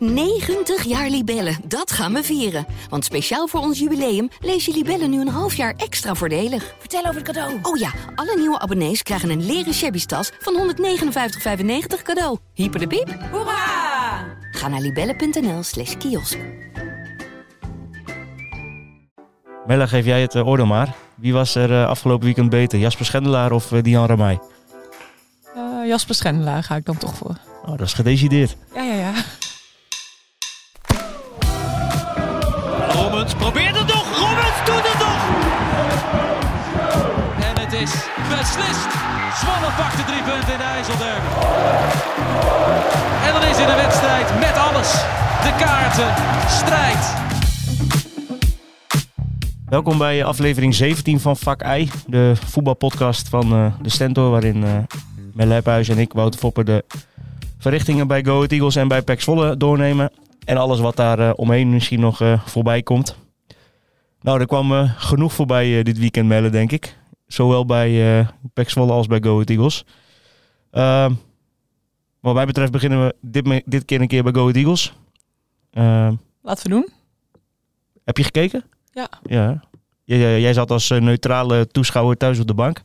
90 0.00 0.84
jaar 0.84 1.08
Libellen, 1.08 1.56
dat 1.64 1.92
gaan 1.92 2.12
we 2.12 2.22
vieren. 2.22 2.66
Want 2.88 3.04
speciaal 3.04 3.46
voor 3.46 3.60
ons 3.60 3.78
jubileum 3.78 4.28
lees 4.40 4.64
je 4.64 4.72
Libellen 4.72 5.10
nu 5.10 5.20
een 5.20 5.28
half 5.28 5.54
jaar 5.54 5.74
extra 5.76 6.14
voordelig. 6.14 6.74
Vertel 6.78 7.00
over 7.00 7.14
het 7.14 7.24
cadeau. 7.24 7.58
Oh 7.62 7.76
ja, 7.78 7.90
alle 8.14 8.36
nieuwe 8.36 8.58
abonnees 8.58 9.02
krijgen 9.02 9.30
een 9.30 9.46
leren 9.46 9.74
shabby 9.74 10.04
tas 10.04 10.30
van 10.38 10.74
159,95 10.74 12.02
cadeau. 12.02 12.38
Hyper 12.54 12.80
de 12.80 12.86
piep. 12.86 13.16
Hoera! 13.30 14.24
Ga 14.50 14.68
naar 14.68 14.80
libellen.nl 14.80 15.62
slash 15.62 15.96
kiosk. 15.96 16.38
Mella, 19.66 19.86
geef 19.86 20.04
jij 20.04 20.20
het 20.20 20.34
eh, 20.34 20.46
oordeel 20.46 20.66
maar. 20.66 20.94
Wie 21.14 21.32
was 21.32 21.54
er 21.54 21.70
eh, 21.70 21.88
afgelopen 21.88 22.24
weekend 22.24 22.50
beter? 22.50 22.78
Jasper 22.78 23.06
Schendelaar 23.06 23.52
of 23.52 23.72
uh, 23.72 23.82
Dian 23.82 24.06
Ramay? 24.06 24.38
Uh, 25.56 25.86
Jasper 25.88 26.14
Schendelaar 26.14 26.62
ga 26.62 26.76
ik 26.76 26.84
dan 26.84 26.96
toch 26.96 27.14
voor. 27.14 27.36
Oh, 27.62 27.78
dat 27.78 27.86
is 27.86 27.92
gedecideerd. 27.92 28.56
Ja, 28.74 28.82
ja, 28.82 28.89
kaarten, 45.60 46.14
strijd. 46.48 47.14
Welkom 49.68 49.98
bij 49.98 50.24
aflevering 50.24 50.74
17 50.74 51.20
van 51.20 51.36
Vak 51.36 51.62
I, 51.76 51.90
de 52.06 52.32
voetbalpodcast 52.44 53.28
van 53.28 53.52
uh, 53.52 53.72
de 53.82 53.88
Stentor, 53.88 54.30
waarin 54.30 54.56
uh, 54.56 54.78
Melle 55.34 55.54
Hephuis 55.54 55.88
en 55.88 55.98
ik, 55.98 56.12
Wouter 56.12 56.40
Foppen, 56.40 56.66
de 56.66 56.84
verrichtingen 57.58 58.06
bij 58.06 58.24
Go 58.24 58.44
Eagles 58.44 58.76
en 58.76 58.88
bij 58.88 59.02
PEC 59.02 59.20
Zwolle 59.20 59.56
doornemen. 59.56 60.12
En 60.44 60.56
alles 60.56 60.80
wat 60.80 60.96
daar 60.96 61.18
uh, 61.18 61.30
omheen 61.36 61.70
misschien 61.70 62.00
nog 62.00 62.22
voorbij 62.44 62.82
komt. 62.82 63.16
Nou, 64.20 64.40
er 64.40 64.46
kwam 64.46 64.88
genoeg 64.96 65.32
voorbij 65.32 65.82
dit 65.82 65.98
weekend, 65.98 66.28
Melle, 66.28 66.50
denk 66.50 66.72
ik. 66.72 66.96
Zowel 67.26 67.66
bij 67.66 68.26
PEC 68.52 68.70
Zwolle 68.70 68.92
als 68.92 69.06
bij 69.06 69.20
Go 69.22 69.32
Ahead 69.32 69.50
Eagles. 69.50 69.84
Ehm, 70.70 71.12
wat 72.20 72.34
mij 72.34 72.46
betreft 72.46 72.72
beginnen 72.72 73.06
we 73.06 73.14
dit, 73.20 73.62
dit 73.66 73.84
keer 73.84 74.00
een 74.00 74.08
keer 74.08 74.22
bij 74.22 74.32
Go 74.32 74.50
Eagles. 74.50 74.94
Ehm, 75.70 76.14
Laten 76.42 76.62
we 76.62 76.68
doen. 76.68 76.88
Heb 78.04 78.16
je 78.16 78.24
gekeken? 78.24 78.64
Ja. 78.92 79.08
ja. 79.22 79.60
Jij, 80.04 80.40
jij 80.40 80.52
zat 80.52 80.70
als 80.70 80.88
neutrale 80.88 81.66
toeschouwer 81.66 82.16
thuis 82.16 82.38
op 82.38 82.46
de 82.46 82.54
bank. 82.54 82.82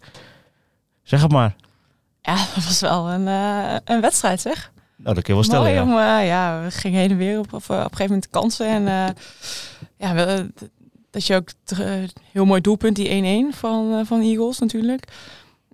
Zeg 1.04 1.22
het 1.22 1.32
maar. 1.32 1.56
Ja, 2.22 2.36
dat 2.56 2.64
was 2.64 2.80
wel 2.80 3.10
een, 3.10 3.28
uh, 3.28 3.76
een 3.84 4.02
wedstrijd, 4.02 4.42
zeg. 4.42 4.72
Nou, 4.96 5.16
dat 5.16 5.24
kun 5.24 5.34
je 5.34 5.40
wel 5.40 5.44
stellen, 5.44 5.66
Mooi 5.66 5.76
ja. 5.76 5.84
Om, 5.84 6.22
uh, 6.22 6.28
ja, 6.28 6.64
we 6.64 6.72
gingen 6.72 7.00
heen 7.00 7.12
en 7.12 7.18
weer 7.18 7.40
op, 7.40 7.54
op, 7.54 7.54
op 7.54 7.70
een 7.70 7.76
gegeven 7.78 8.06
moment 8.06 8.30
kansen. 8.30 8.68
En 8.68 8.82
uh, 8.82 9.08
ja, 9.98 10.14
we, 10.14 10.52
dat 11.10 11.28
je 11.28 11.36
ook 11.36 11.50
heel 12.32 12.46
mooi 12.46 12.62
doelpunt, 12.62 12.96
die 12.96 13.52
1-1 13.52 13.56
van, 13.56 14.06
van 14.06 14.22
Eagles 14.22 14.60
natuurlijk. 14.60 15.08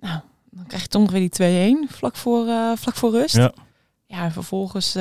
Nou, 0.00 0.20
dan 0.50 0.66
krijg 0.66 0.82
je 0.82 0.88
toch 0.88 1.02
nog 1.02 1.10
weer 1.10 1.30
die 1.30 1.86
2-1 1.88 1.92
vlak, 1.92 2.16
voor 2.16 2.46
vlak 2.76 2.94
voor 2.94 3.10
rust. 3.10 3.36
Ja, 3.36 3.52
ja 4.06 4.24
en 4.24 4.32
vervolgens 4.32 4.96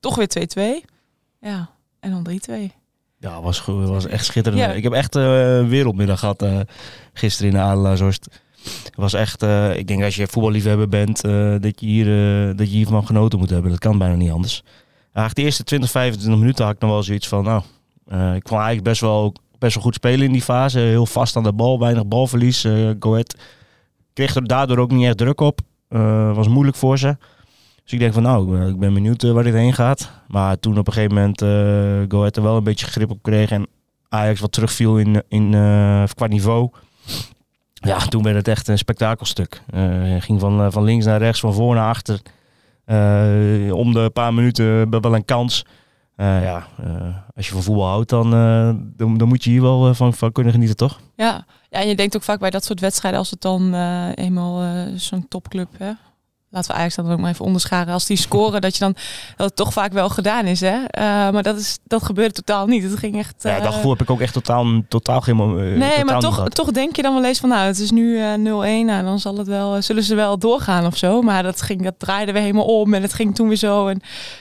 toch 0.00 0.16
weer 0.16 0.82
2-2. 0.84 0.91
Ja, 1.42 1.70
en 2.00 2.10
dan 2.10 2.40
3-2. 2.70 2.72
Ja, 3.18 3.40
was, 3.40 3.64
was 3.66 4.06
echt 4.06 4.24
schitterend. 4.24 4.62
Ja. 4.62 4.72
Ik 4.72 4.82
heb 4.82 4.92
echt 4.92 5.16
uh, 5.16 5.56
een 5.56 5.68
wereldmiddag 5.68 6.18
gehad 6.18 6.42
uh, 6.42 6.60
gisteren 7.12 7.50
in 7.50 7.56
de 7.56 7.62
Adelaarshorst. 7.62 8.40
Het 8.62 8.96
was 8.96 9.12
echt, 9.12 9.42
uh, 9.42 9.76
ik 9.76 9.86
denk 9.86 10.02
als 10.02 10.16
je 10.16 10.26
voetballiefhebber 10.26 10.88
bent, 10.88 11.20
dat, 11.62 11.80
je 11.80 11.86
hier, 11.86 12.06
dat 12.56 12.70
je 12.70 12.76
hiervan 12.76 13.06
genoten 13.06 13.38
moet 13.38 13.50
hebben. 13.50 13.70
Dat 13.70 13.80
kan 13.80 13.98
bijna 13.98 14.14
niet 14.14 14.30
anders. 14.30 14.62
Eigenlijk 15.02 15.34
de 15.34 15.42
eerste 15.42 15.64
20, 15.64 15.90
25 15.90 16.38
minuten 16.38 16.64
had 16.64 16.74
ik 16.74 16.80
nog 16.80 16.90
wel 16.90 17.02
zoiets 17.02 17.28
van, 17.28 17.44
nou, 17.44 17.62
ik 18.34 18.42
kon 18.42 18.56
eigenlijk 18.56 18.82
best 18.82 19.00
wel, 19.00 19.34
best 19.58 19.74
wel 19.74 19.82
goed 19.82 19.94
spelen 19.94 20.26
in 20.26 20.32
die 20.32 20.42
fase. 20.42 20.78
Heel 20.78 21.06
vast 21.06 21.36
aan 21.36 21.42
de 21.42 21.52
bal, 21.52 21.78
weinig 21.78 22.06
balverlies. 22.06 22.60
Go 22.98 23.12
Ahead 23.12 23.36
kreeg 24.12 24.34
er 24.34 24.46
daardoor 24.46 24.78
ook 24.78 24.90
niet 24.90 25.06
echt 25.06 25.16
druk 25.16 25.40
op. 25.40 25.60
was 26.34 26.48
moeilijk 26.48 26.76
voor 26.76 26.98
ze. 26.98 27.16
Dus 27.82 27.92
ik 27.92 27.98
denk 27.98 28.12
van 28.12 28.22
nou, 28.22 28.68
ik 28.68 28.78
ben 28.78 28.94
benieuwd 28.94 29.22
waar 29.22 29.44
dit 29.44 29.54
heen 29.54 29.72
gaat. 29.72 30.10
Maar 30.28 30.58
toen 30.58 30.78
op 30.78 30.86
een 30.86 30.92
gegeven 30.92 31.14
moment 31.14 31.42
uh, 31.42 31.48
Go 32.08 32.18
Ahead 32.18 32.36
er 32.36 32.42
wel 32.42 32.56
een 32.56 32.64
beetje 32.64 32.86
grip 32.86 33.10
op 33.10 33.22
kreeg 33.22 33.50
en 33.50 33.66
Ajax 34.08 34.40
wat 34.40 34.52
terugviel 34.52 34.98
in, 34.98 35.22
in, 35.28 35.52
uh, 35.52 36.04
qua 36.14 36.26
niveau. 36.26 36.70
Ja, 37.74 37.98
toen 37.98 38.22
werd 38.22 38.36
het 38.36 38.48
echt 38.48 38.68
een 38.68 38.78
spektakelstuk. 38.78 39.62
Uh, 39.74 40.20
ging 40.20 40.40
van, 40.40 40.72
van 40.72 40.84
links 40.84 41.04
naar 41.04 41.18
rechts, 41.18 41.40
van 41.40 41.54
voor 41.54 41.74
naar 41.74 41.88
achter. 41.88 42.20
om 43.72 43.92
de 43.92 44.10
paar 44.12 44.34
minuten 44.34 44.90
wel 44.90 45.14
een 45.14 45.24
kans. 45.24 45.66
ja, 46.16 46.66
als 47.34 47.46
je 47.46 47.52
van 47.52 47.62
voetbal 47.62 47.86
houdt, 47.86 48.10
dan, 48.10 48.30
dan, 48.96 49.18
dan, 49.18 49.28
moet 49.28 49.44
je 49.44 49.50
hier 49.50 49.62
wel 49.62 49.94
van, 49.94 50.14
van 50.14 50.32
kunnen 50.32 50.52
genieten, 50.52 50.76
toch? 50.76 51.00
Ja. 51.16 51.44
ja, 51.70 51.80
en 51.80 51.88
je 51.88 51.96
denkt 51.96 52.16
ook 52.16 52.22
vaak 52.22 52.38
bij 52.38 52.50
dat 52.50 52.64
soort 52.64 52.80
wedstrijden, 52.80 53.20
als 53.20 53.30
het 53.30 53.40
dan 53.40 53.74
eenmaal 54.14 54.64
zo'n 54.96 55.28
topclub, 55.28 55.68
hè, 55.78 55.92
laten 56.52 56.70
we 56.70 56.76
Ajax 56.76 56.94
dan 56.94 57.12
ook 57.12 57.18
maar 57.18 57.30
even 57.30 57.44
onderscharen. 57.44 57.92
Als 57.92 58.06
die 58.06 58.16
scoren, 58.16 58.60
dat 58.60 58.74
je 58.74 58.80
dan 58.80 58.94
dat 59.36 59.46
het 59.46 59.56
toch 59.56 59.72
vaak 59.72 59.92
wel 59.92 60.08
gedaan 60.08 60.44
is. 60.44 60.60
Hè? 60.60 60.76
Uh, 60.76 60.84
maar 61.32 61.42
dat, 61.42 61.56
is, 61.56 61.78
dat 61.84 62.02
gebeurde 62.02 62.34
totaal 62.34 62.66
niet. 62.66 62.82
Het 62.82 62.98
ging 62.98 63.18
echt. 63.18 63.44
Uh... 63.44 63.52
Ja, 63.52 63.60
dat 63.60 63.74
gevoel 63.74 63.90
heb 63.90 64.00
ik 64.00 64.10
ook 64.10 64.20
echt 64.20 64.32
totaal, 64.32 64.82
totaal 64.88 65.20
geen 65.20 65.38
uh, 65.38 65.44
Nee, 65.44 65.90
totaal 65.90 66.04
maar 66.04 66.20
toch, 66.20 66.48
toch 66.48 66.70
denk 66.70 66.96
je 66.96 67.02
dan 67.02 67.14
wel 67.14 67.24
eens 67.24 67.38
van, 67.38 67.48
nou, 67.48 67.66
het 67.66 67.78
is 67.78 67.90
nu 67.90 68.16
0-1. 68.16 68.18
Nou, 68.18 69.02
dan 69.02 69.18
zal 69.18 69.36
het 69.36 69.46
wel, 69.46 69.82
zullen 69.82 70.02
ze 70.02 70.14
wel 70.14 70.38
doorgaan 70.38 70.86
of 70.86 70.96
zo. 70.96 71.22
Maar 71.22 71.42
dat, 71.42 71.62
ging, 71.62 71.82
dat 71.82 71.98
draaide 71.98 72.32
we 72.32 72.38
helemaal 72.38 72.80
om 72.80 72.94
en 72.94 73.02
het 73.02 73.12
ging 73.12 73.34
toen 73.34 73.48
weer 73.48 73.56
zo. 73.56 73.86
En 73.86 74.00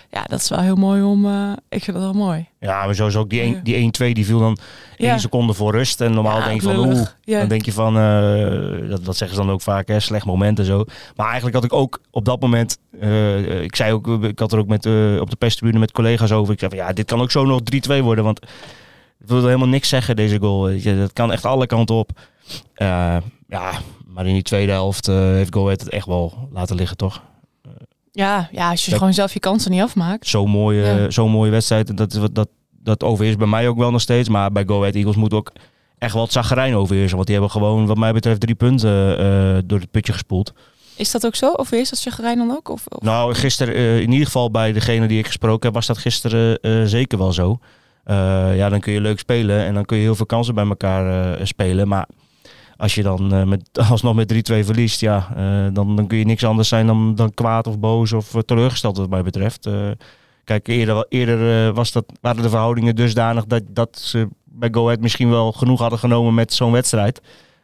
ja, 0.09 0.23
dat 0.23 0.39
is 0.39 0.49
wel 0.49 0.59
heel 0.59 0.75
mooi 0.75 1.01
om. 1.03 1.25
ik 1.69 1.83
vind 1.83 1.97
dat 1.97 2.05
wel 2.05 2.25
mooi. 2.25 2.50
Ja, 2.61 2.85
maar 2.85 2.95
sowieso 2.95 3.19
ook 3.19 3.29
die 3.29 3.55
1-2 3.57 3.61
die, 3.63 4.13
die 4.13 4.25
viel 4.25 4.39
dan 4.39 4.57
één 4.97 5.09
ja. 5.09 5.17
seconde 5.17 5.53
voor 5.53 5.71
rust. 5.71 6.01
En 6.01 6.13
normaal 6.13 6.39
ja, 6.39 6.45
denk 6.45 6.61
je 6.61 6.67
van, 6.67 6.85
oeh, 6.85 7.05
ja. 7.21 7.39
dan 7.39 7.47
denk 7.47 7.65
je 7.65 7.71
van, 7.71 7.97
uh, 7.97 8.89
dat, 8.89 9.05
dat 9.05 9.17
zeggen 9.17 9.37
ze 9.37 9.43
dan 9.43 9.51
ook 9.51 9.61
vaak, 9.61 9.87
hè, 9.87 9.99
slecht 9.99 10.25
moment 10.25 10.59
en 10.59 10.65
zo. 10.65 10.85
Maar 11.15 11.25
eigenlijk 11.25 11.55
had 11.55 11.63
ik 11.63 11.73
ook 11.73 12.01
op 12.11 12.25
dat 12.25 12.41
moment, 12.41 12.77
uh, 13.01 13.61
ik 13.61 13.75
zei 13.75 13.93
ook, 13.93 14.23
ik 14.23 14.39
had 14.39 14.51
er 14.51 14.59
ook 14.59 14.67
met, 14.67 14.85
uh, 14.85 15.21
op 15.21 15.29
de 15.29 15.35
perstribune 15.35 15.79
met 15.79 15.91
collega's 15.91 16.31
over. 16.31 16.53
Ik 16.53 16.59
zei 16.59 16.71
van, 16.71 16.85
ja, 16.85 16.93
dit 16.93 17.05
kan 17.05 17.21
ook 17.21 17.31
zo 17.31 17.45
nog 17.45 17.61
3-2 17.99 18.01
worden, 18.01 18.23
want 18.23 18.39
het 19.19 19.29
wil 19.29 19.45
helemaal 19.45 19.67
niks 19.67 19.89
zeggen, 19.89 20.15
deze 20.15 20.39
goal. 20.39 20.81
Dat 20.83 21.13
kan 21.13 21.31
echt 21.31 21.45
alle 21.45 21.65
kanten 21.65 21.95
op. 21.95 22.11
ja, 23.47 23.71
maar 24.05 24.25
in 24.25 24.33
die 24.33 24.43
tweede 24.43 24.71
helft 24.71 25.07
heeft 25.07 25.53
Go 25.53 25.63
Ahead 25.63 25.79
het 25.79 25.89
echt 25.89 26.05
wel 26.05 26.49
laten 26.51 26.75
liggen, 26.75 26.97
toch? 26.97 27.21
Ja, 28.11 28.49
ja 28.51 28.69
als 28.69 28.85
je 28.85 28.91
gewoon 28.91 29.13
zelf 29.13 29.33
je 29.33 29.39
kansen 29.39 29.71
niet 29.71 29.81
afmaakt. 29.81 30.27
Zo'n 30.27 30.49
mooie, 30.49 30.83
ja. 30.83 31.09
zo'n 31.09 31.31
mooie 31.31 31.51
wedstrijd, 31.51 31.97
dat, 31.97 32.11
dat, 32.11 32.35
dat, 32.35 32.49
dat 32.71 33.03
overheerst 33.03 33.37
bij 33.37 33.47
mij 33.47 33.67
ook 33.67 33.77
wel 33.77 33.91
nog 33.91 34.01
steeds. 34.01 34.29
Maar 34.29 34.51
bij 34.51 34.63
Go 34.65 34.79
Ahead 34.79 34.95
Eagles 34.95 35.15
moet 35.15 35.33
ook 35.33 35.51
echt 35.97 36.13
wel 36.13 36.23
het 36.23 36.31
zagrijn 36.31 36.75
overheersen. 36.75 37.15
Want 37.15 37.27
die 37.27 37.35
hebben 37.35 37.53
gewoon, 37.53 37.85
wat 37.85 37.97
mij 37.97 38.13
betreft, 38.13 38.39
drie 38.39 38.55
punten 38.55 39.19
uh, 39.19 39.57
door 39.65 39.79
het 39.79 39.91
putje 39.91 40.13
gespoeld. 40.13 40.53
Is 40.95 41.11
dat 41.11 41.25
ook 41.25 41.35
zo? 41.35 41.51
Of 41.51 41.71
is 41.71 41.89
dat 41.89 41.99
zagrijn 41.99 42.37
dan 42.37 42.51
ook? 42.51 42.69
Of, 42.69 42.85
of? 42.87 43.01
Nou, 43.01 43.33
gisteren, 43.33 43.75
uh, 43.75 43.99
in 43.99 44.11
ieder 44.11 44.25
geval 44.25 44.51
bij 44.51 44.71
degene 44.71 45.07
die 45.07 45.19
ik 45.19 45.25
gesproken 45.25 45.65
heb, 45.65 45.73
was 45.73 45.85
dat 45.85 45.97
gisteren 45.97 46.57
uh, 46.61 46.85
zeker 46.85 47.17
wel 47.17 47.33
zo. 47.33 47.59
ja, 48.55 48.69
dan 48.69 48.79
kun 48.79 48.93
je 48.93 49.01
leuk 49.01 49.19
spelen 49.19 49.65
en 49.65 49.73
dan 49.73 49.85
kun 49.85 49.97
je 49.97 50.03
heel 50.03 50.15
veel 50.15 50.25
kansen 50.25 50.55
bij 50.55 50.67
elkaar 50.67 51.37
spelen. 51.47 51.87
Maar 51.87 52.07
als 52.81 52.95
je 52.95 53.03
dan 53.03 53.33
uh, 53.33 53.43
met, 53.43 53.69
alsnog 53.89 54.15
met 54.15 54.33
3-2 54.33 54.37
verliest, 54.37 54.99
ja, 54.99 55.27
uh, 55.37 55.73
dan, 55.73 55.95
dan 55.95 56.07
kun 56.07 56.17
je 56.17 56.25
niks 56.25 56.43
anders 56.43 56.67
zijn 56.67 56.87
dan, 56.87 57.15
dan 57.15 57.33
kwaad 57.33 57.67
of 57.67 57.79
boos 57.79 58.13
of 58.13 58.33
uh, 58.33 58.41
teleurgesteld 58.41 58.97
wat 58.97 59.09
mij 59.09 59.23
betreft. 59.23 59.69
kijk, 60.43 60.67
eerder, 60.67 61.05
eerder 61.09 61.73
was 61.73 61.91
dat, 61.91 62.05
waren 62.21 62.43
de 62.43 62.49
verhoudingen 62.49 62.95
dusdanig 62.95 63.45
dat, 63.45 63.63
dat 63.67 63.99
ze 63.99 64.27
bij 64.43 64.69
Go 64.71 64.85
Ahead 64.85 64.99
misschien 64.99 65.29
wel 65.29 65.51
genoeg 65.51 65.79
hadden 65.79 65.99
genomen 65.99 66.33
met 66.33 66.53
zo'n 66.53 66.71
wedstrijd. 66.71 67.21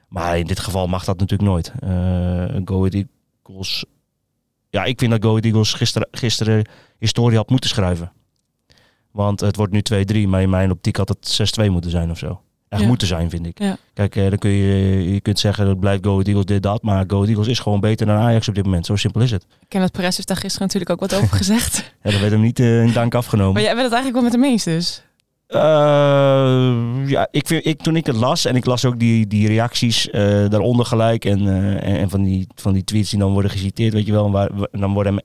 Maar 0.08 0.38
in 0.38 0.46
dit 0.46 0.60
geval 0.60 0.88
mag 0.88 1.04
dat 1.04 1.20
natuurlijk 1.20 1.50
nooit. 1.50 1.72
Go 2.66 2.78
Ahead 2.86 3.06
Eagles, 3.44 3.86
ja, 4.70 4.84
ik 4.84 5.00
vind 5.00 5.12
dat 5.12 5.24
Go 5.24 5.30
Ahead 5.30 5.46
Eagles 5.46 5.74
gisteren, 5.74 6.08
gisteren 6.12 6.70
historie 7.00 7.38
had 7.38 7.50
moeten 7.50 7.70
schrijven. 7.70 8.12
Want 9.12 9.40
het 9.40 9.56
wordt 9.56 9.74
nu 9.74 9.82
2-3, 10.26 10.28
maar 10.28 10.42
in 10.42 10.50
mijn 10.50 10.72
optiek 10.72 10.96
had 10.96 11.10
het 11.10 11.60
6-2 11.62 11.70
moeten 11.70 11.92
zijn 11.92 12.12
of 12.12 12.18
zo 12.18 12.42
echt 12.70 12.82
Ja. 12.82 12.88
moeten 12.88 13.08
zijn, 13.08 13.30
vind 13.30 13.46
ik. 13.46 13.60
Ja. 13.60 13.78
Kijk, 13.94 14.16
eh, 14.16 14.30
dan 14.30 14.38
kun 14.38 14.50
je, 14.50 15.14
je 15.14 15.22
kunt 15.22 15.40
zeggen 15.40 15.66
dat 15.66 15.80
blijft 15.80 16.06
Go 16.06 16.22
Eagles 16.22 16.46
dit, 16.46 16.64
dat. 16.64 16.82
Maar 16.82 17.04
Go 17.08 17.24
Eagles 17.24 17.48
is 17.48 17.60
gewoon 17.60 17.80
beter 17.80 18.06
dan 18.06 18.16
Ajax 18.16 18.48
op 18.48 18.56
dit 18.56 18.64
moment. 18.64 18.86
Zo 18.86 18.96
simpel 18.96 19.22
is 19.22 19.32
het. 19.32 19.46
Kenneth 19.68 19.92
Perez 19.92 20.16
heeft 20.16 20.28
daar 20.28 20.38
gisteren 20.38 20.66
natuurlijk 20.68 20.92
ook 20.92 21.10
wat 21.10 21.16
over 21.16 21.38
gezegd. 21.44 21.94
Ja, 22.04 22.12
dat 22.12 22.20
werd 22.20 22.32
hem 22.32 22.42
niet 22.42 22.60
eh, 22.60 22.84
in 22.84 22.94
dank 22.94 23.16
afgenomen. 23.16 23.54
Maar 23.54 23.62
jij 23.62 23.76
bent 23.76 23.84
het 23.84 23.94
eigenlijk 23.94 24.24
wel 24.24 24.32
met 24.32 24.42
hem 24.42 24.52
eens 24.52 24.64
dus. 24.64 25.04
Eh, 25.48 25.60
ja, 27.10 27.28
ik 27.32 27.48
vind, 27.48 27.66
ik, 27.66 27.82
toen 27.82 27.96
ik 27.96 28.06
het 28.06 28.16
las 28.16 28.46
en 28.46 28.56
ik 28.56 28.66
las 28.66 28.86
ook 28.86 29.00
die, 29.00 29.28
die 29.28 29.48
reacties 29.48 30.08
daaronder 30.50 30.86
gelijk 30.86 31.26
en, 31.26 31.48
en, 31.82 32.10
van, 32.10 32.24
die, 32.24 32.48
van 32.56 32.74
die 32.74 32.84
tweets 32.84 33.10
die 33.10 33.20
dan 33.20 33.32
worden 33.32 33.52
geciteerd, 33.52 33.94
weet 33.94 34.06
je 34.06 34.12
wel, 34.12 34.26
en 34.26 34.32
waar, 34.32 34.50
en 34.72 34.80
dan 34.80 34.94
wordt 34.94 35.10
hem, 35.10 35.20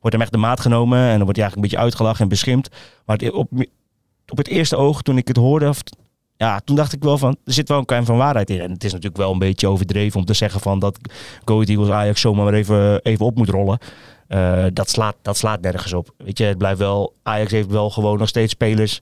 wordt 0.00 0.16
hem 0.16 0.20
echt 0.20 0.32
de 0.32 0.38
maat 0.38 0.60
genomen 0.60 0.98
en 0.98 1.16
dan 1.16 1.24
wordt 1.24 1.36
hij 1.36 1.44
eigenlijk 1.44 1.54
een 1.56 1.62
beetje 1.62 1.78
uitgelachen 1.84 2.22
en 2.22 2.28
beschimpt. 2.28 2.76
Maar 3.04 3.16
het, 3.16 3.32
op, 3.32 3.50
op 4.28 4.36
het 4.36 4.48
eerste 4.48 4.76
oog, 4.76 5.02
toen 5.02 5.16
ik 5.16 5.28
het 5.28 5.36
hoorde, 5.36 5.68
of, 5.68 5.82
ja, 6.40 6.60
toen 6.64 6.76
dacht 6.76 6.92
ik 6.92 7.02
wel 7.02 7.18
van, 7.18 7.36
er 7.44 7.52
zit 7.52 7.68
wel 7.68 7.78
een 7.78 7.84
kern 7.84 8.04
van 8.04 8.16
waarheid 8.16 8.50
in. 8.50 8.60
En 8.60 8.70
het 8.70 8.84
is 8.84 8.92
natuurlijk 8.92 9.20
wel 9.20 9.32
een 9.32 9.38
beetje 9.38 9.68
overdreven 9.68 10.20
om 10.20 10.26
te 10.26 10.34
zeggen 10.34 10.60
van 10.60 10.78
dat 10.78 10.98
Go 11.44 11.54
Ahead 11.54 11.68
Eagles 11.68 11.90
Ajax 11.90 12.20
zomaar 12.20 12.44
maar 12.44 12.54
even, 12.54 13.02
even 13.02 13.26
op 13.26 13.36
moet 13.36 13.48
rollen. 13.48 13.78
Eh, 14.28 14.64
dat, 14.72 14.90
slaat, 14.90 15.16
dat 15.22 15.36
slaat 15.36 15.60
nergens 15.60 15.92
op. 15.92 16.14
Weet 16.16 16.38
je, 16.38 16.44
het 16.44 16.58
blijft 16.58 16.78
wel. 16.78 17.14
Ajax 17.22 17.50
heeft 17.50 17.70
wel 17.70 17.90
gewoon 17.90 18.18
nog 18.18 18.28
steeds 18.28 18.52
spelers. 18.52 19.00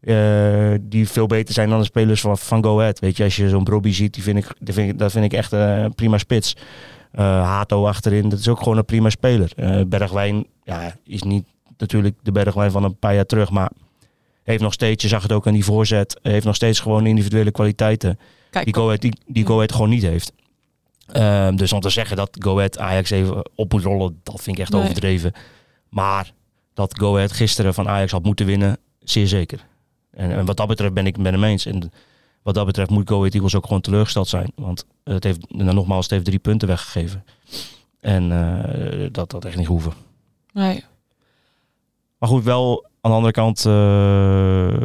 eh, 0.00 0.74
die 0.80 1.08
veel 1.08 1.26
beter 1.26 1.54
zijn 1.54 1.68
dan 1.68 1.78
de 1.78 1.84
spelers 1.84 2.20
van, 2.20 2.38
van 2.38 2.64
Go 2.64 2.78
Ahead. 2.78 2.98
Weet 2.98 3.16
je, 3.16 3.24
als 3.24 3.36
je 3.36 3.48
zo'n 3.48 3.64
Brobby 3.64 3.92
ziet, 3.92 4.14
die 4.14 4.22
vind 4.22 4.38
ik, 4.38 4.46
die 4.58 4.74
vind 4.74 4.98
dat 4.98 5.12
vind 5.12 5.24
ik 5.24 5.32
echt 5.32 5.52
een 5.52 5.94
prima 5.94 6.18
spits. 6.18 6.56
Eh, 7.12 7.24
Hato 7.24 7.86
achterin, 7.86 8.28
dat 8.28 8.38
is 8.38 8.48
ook 8.48 8.58
gewoon 8.58 8.78
een 8.78 8.84
prima 8.84 9.10
speler. 9.10 9.52
Bergwijn 9.88 10.46
ja, 10.64 10.94
is 11.04 11.22
niet 11.22 11.44
natuurlijk 11.78 12.16
de 12.22 12.32
Bergwijn 12.32 12.70
van 12.70 12.84
een 12.84 12.98
paar 12.98 13.14
jaar 13.14 13.26
terug, 13.26 13.50
maar 13.50 13.70
heeft 14.50 14.62
nog 14.62 14.72
steeds, 14.72 15.02
je 15.02 15.08
zag 15.08 15.22
het 15.22 15.32
ook 15.32 15.46
aan 15.46 15.52
die 15.52 15.64
voorzet, 15.64 16.18
heeft 16.22 16.44
nog 16.44 16.54
steeds 16.54 16.80
gewoon 16.80 17.06
individuele 17.06 17.50
kwaliteiten 17.50 18.18
Kijk, 18.50 18.64
die 18.64 18.74
Go 18.74 18.84
Ahead, 18.84 19.00
die, 19.00 19.12
die 19.26 19.46
Go 19.46 19.54
Ahead 19.54 19.72
gewoon 19.72 19.88
niet 19.88 20.02
heeft. 20.02 20.32
Ehm, 21.06 21.56
dus 21.56 21.72
om 21.72 21.80
te 21.80 21.90
zeggen 21.90 22.16
dat 22.16 22.36
Go 22.40 22.56
Ahead 22.56 22.78
Ajax 22.78 23.10
even 23.10 23.50
op 23.54 23.72
moet 23.72 23.82
rollen, 23.82 24.20
dat 24.22 24.42
vind 24.42 24.56
ik 24.56 24.62
echt 24.62 24.72
Nee. 24.72 24.82
overdreven. 24.82 25.32
Maar 25.88 26.32
dat 26.74 26.98
Go 26.98 27.16
Ahead 27.16 27.32
gisteren 27.32 27.74
van 27.74 27.88
Ajax 27.88 28.12
had 28.12 28.22
moeten 28.24 28.46
winnen, 28.46 28.78
zeer 29.00 29.26
zeker. 29.26 29.66
En, 30.10 30.30
en 30.30 30.44
wat 30.44 30.56
dat 30.56 30.68
betreft 30.68 30.92
ben 30.94 31.06
ik 31.06 31.14
het 31.14 31.22
met 31.22 31.32
hem 31.32 31.44
eens. 31.44 31.66
En 31.66 31.92
wat 32.42 32.54
dat 32.54 32.66
betreft 32.66 32.90
moet 32.90 33.08
Go 33.08 33.18
Ahead 33.18 33.34
Eagles 33.34 33.54
ook 33.54 33.66
gewoon 33.66 33.80
teleurgesteld 33.80 34.28
zijn. 34.28 34.52
Want 34.54 34.84
het 35.04 35.24
heeft, 35.24 35.50
nou, 35.52 35.74
nogmaals, 35.74 36.02
het 36.02 36.10
heeft 36.10 36.24
drie 36.24 36.38
punten 36.38 36.68
weggegeven. 36.68 37.24
En 38.00 38.32
eh, 38.32 39.08
dat 39.12 39.32
had 39.32 39.44
echt 39.44 39.56
niet 39.56 39.66
hoeven. 39.66 39.92
nee. 40.52 40.84
Maar 42.20 42.28
goed, 42.28 42.44
wel 42.44 42.84
aan 43.00 43.10
de 43.10 43.16
andere 43.16 43.32
kant 43.32 43.58
eh, 43.58 43.72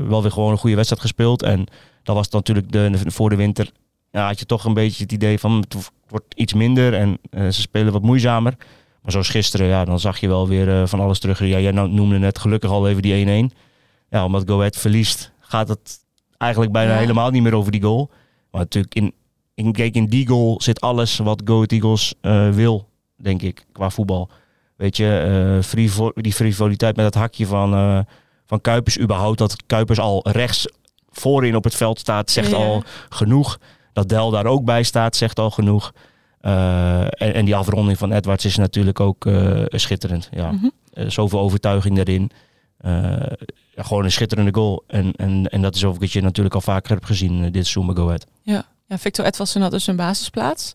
wel 0.08 0.22
weer 0.22 0.32
gewoon 0.32 0.52
een 0.52 0.58
goede 0.58 0.76
wedstrijd 0.76 1.02
gespeeld. 1.02 1.44
En 1.44 1.66
dat 2.04 2.16
was 2.16 2.30
natuurlijk 2.30 2.72
de, 2.72 2.92
voor 3.06 3.30
de 3.30 3.36
winter. 3.36 3.72
Ja, 4.12 4.26
had 4.28 4.40
je 4.40 4.46
toch 4.46 4.66
een 4.66 4.74
beetje 4.74 5.04
het 5.04 5.12
idee 5.12 5.40
van 5.40 5.52
het 5.52 5.92
wordt 6.08 6.34
iets 6.36 6.54
minder 6.54 6.94
en 6.94 7.18
eh, 7.30 7.48
ze 7.48 7.62
spelen 7.62 7.94
wat 7.94 8.02
moeizamer. 8.02 8.54
Maar 9.02 9.12
zoals 9.12 9.30
gisteren, 9.30 9.68
ja, 9.68 9.86
dan 9.86 10.00
zag 10.00 10.18
je 10.20 10.28
wel 10.28 10.48
weer 10.48 10.82
eh, 10.82 10.88
van 10.88 11.00
alles 11.00 11.20
terug. 11.20 11.40
Ja, 11.40 11.60
jij 11.60 11.72
nou- 11.72 11.90
noemde 11.90 12.18
net 12.18 12.40
gelukkig 12.40 12.70
al 12.70 12.88
even 12.88 13.02
die 13.02 13.50
1-1. 13.52 13.56
Ja, 14.10 14.26
omdat 14.26 14.44
Go 14.48 14.58
Ahead 14.58 14.78
verliest, 14.78 15.32
gaat 15.40 15.68
het 15.68 16.00
eigenlijk 16.38 16.72
bijna 16.72 16.94
Ja. 16.94 17.00
helemaal 17.00 17.30
niet 17.30 17.44
meer 17.44 17.56
over 17.56 17.72
die 17.72 17.82
goal. 17.82 18.10
Maar 18.52 18.62
natuurlijk, 18.62 18.96
in, 18.96 19.14
in, 19.54 19.72
kijk, 19.72 19.96
in 19.96 20.06
die 20.06 20.28
goal 20.28 20.62
zit 20.62 20.82
alles 20.82 21.18
wat 21.18 21.42
Go 21.46 21.54
Ahead 21.54 21.72
Eagles 21.72 22.14
wil, 22.56 22.90
denk 23.18 23.42
ik, 23.42 23.66
qua 23.72 23.90
voetbal. 23.90 24.30
Weet 24.76 24.98
je, 24.98 25.18
eh, 25.18 26.12
die 26.16 26.34
frivoliteit 26.34 26.96
met 26.96 27.06
dat 27.06 27.22
hakje 27.22 27.46
van, 27.46 27.74
eh, 27.74 28.00
van 28.46 28.62
Kuipers 28.62 29.00
überhaupt. 29.00 29.38
Dat 29.38 29.56
Kuipers 29.66 30.00
al 30.00 30.30
rechts 30.30 30.68
voorin 31.10 31.56
op 31.56 31.64
het 31.64 31.76
veld 31.76 32.00
staat, 32.00 32.32
zegt 32.32 32.50
Ja. 32.50 32.56
al 32.56 32.84
genoeg. 33.10 33.58
Dat 33.94 34.10
Del 34.10 34.30
daar 34.30 34.46
ook 34.46 34.66
bij 34.66 34.84
staat, 34.84 35.16
zegt 35.16 35.40
al 35.40 35.52
genoeg. 35.52 35.94
Eh, 36.42 37.02
en, 37.02 37.34
en 37.34 37.46
die 37.46 37.56
afronding 37.56 37.98
van 37.98 38.12
Edwards 38.12 38.46
is 38.46 38.56
natuurlijk 38.56 39.00
ook 39.00 39.28
schitterend. 39.68 40.30
Ja. 40.32 40.52
Mhm. 40.52 40.68
Zoveel 41.10 41.40
overtuiging 41.40 41.96
ja, 43.76 43.84
gewoon 43.84 44.04
een 44.04 44.12
schitterende 44.12 44.54
goal. 44.54 44.84
En, 44.88 45.12
en, 45.16 45.48
en 45.50 45.62
dat 45.62 45.76
is 45.76 45.84
ook 45.86 46.00
wat 46.00 46.12
je 46.12 46.22
natuurlijk 46.22 46.56
al 46.56 46.62
vaker 46.62 46.92
hebt 46.92 47.06
gezien 47.06 47.52
dit 47.52 47.68
bij 47.68 47.96
Go 47.96 48.06
Ahead. 48.06 48.26
Ja. 48.42 48.66
ja, 48.88 48.98
Victor 48.98 49.26
Edwardsen 49.26 49.62
had 49.62 49.72
dus 49.72 49.88
een 49.88 49.96
basisplaats. 49.96 50.74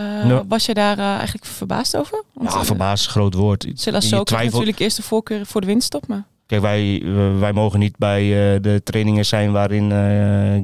Eh. 0.00 0.40
Was 0.48 0.66
je 0.66 0.74
daar 0.74 0.98
eh, 0.98 1.04
eigenlijk 1.14 1.44
verbaasd 1.44 1.96
over? 1.96 2.24
Want, 2.32 2.52
Ja, 2.52 2.58
eh, 2.58 2.64
verbaasd, 2.64 3.06
groot 3.06 3.34
woord. 3.34 3.64
Had 3.64 4.26
twijfelt- 4.26 4.52
natuurlijk 4.52 4.78
eerst 4.78 4.96
de 4.96 5.02
voorkeur 5.02 5.46
voor 5.46 5.60
de 5.60 5.66
winststop, 5.66 6.06
maar 6.06 6.24
Kijk, 6.46 6.62
wij, 6.62 7.02
wij 7.38 7.52
mogen 7.52 7.78
niet 7.78 7.96
bij 7.98 8.20
de 8.60 8.80
trainingen 8.84 9.26
zijn 9.26 9.52
waarin 9.52 9.90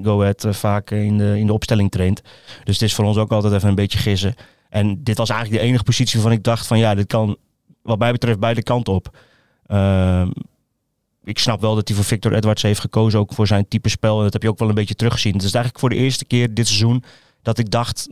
Go 0.04 0.20
Ahead 0.20 0.44
eh, 0.44 0.52
vaak 0.52 0.90
in 0.90 1.18
de, 1.18 1.38
in 1.38 1.46
de 1.46 1.52
opstelling 1.52 1.90
traint. 1.90 2.22
Dus 2.64 2.74
het 2.74 2.82
is 2.88 2.94
voor 2.94 3.04
ons 3.04 3.16
ook 3.16 3.32
altijd 3.32 3.52
even 3.52 3.68
een 3.68 3.74
beetje 3.74 3.98
gissen. 3.98 4.34
En 4.68 5.02
dit 5.02 5.16
was 5.18 5.28
eigenlijk 5.30 5.60
de 5.60 5.68
enige 5.68 5.84
positie 5.84 6.20
waarvan 6.20 6.38
ik 6.38 6.44
dacht 6.44 6.66
van 6.66 6.78
ja, 6.78 6.94
dit 6.94 7.06
kan 7.06 7.36
wat 7.82 7.98
mij 7.98 8.12
betreft 8.12 8.38
beide 8.38 8.62
kanten 8.62 8.92
op. 8.92 9.18
Ehm, 9.66 10.30
ik 11.24 11.38
snap 11.38 11.60
wel 11.60 11.74
dat 11.74 11.88
hij 11.88 11.96
voor 11.96 12.06
Victor 12.06 12.32
Edwards 12.34 12.62
heeft 12.62 12.80
gekozen, 12.80 13.20
ook 13.20 13.32
voor 13.32 13.46
zijn 13.46 13.68
type 13.68 13.88
spel. 13.88 14.16
En 14.18 14.22
dat 14.24 14.32
heb 14.32 14.42
je 14.42 14.48
ook 14.48 14.58
wel 14.58 14.68
een 14.68 14.74
beetje 14.74 14.94
teruggezien. 14.94 15.32
Het 15.32 15.42
is 15.42 15.52
eigenlijk 15.54 15.78
voor 15.80 15.90
de 15.90 15.96
eerste 15.96 16.24
keer 16.24 16.54
dit 16.54 16.66
seizoen 16.66 17.04
dat 17.42 17.58
ik 17.58 17.70
dacht, 17.70 18.08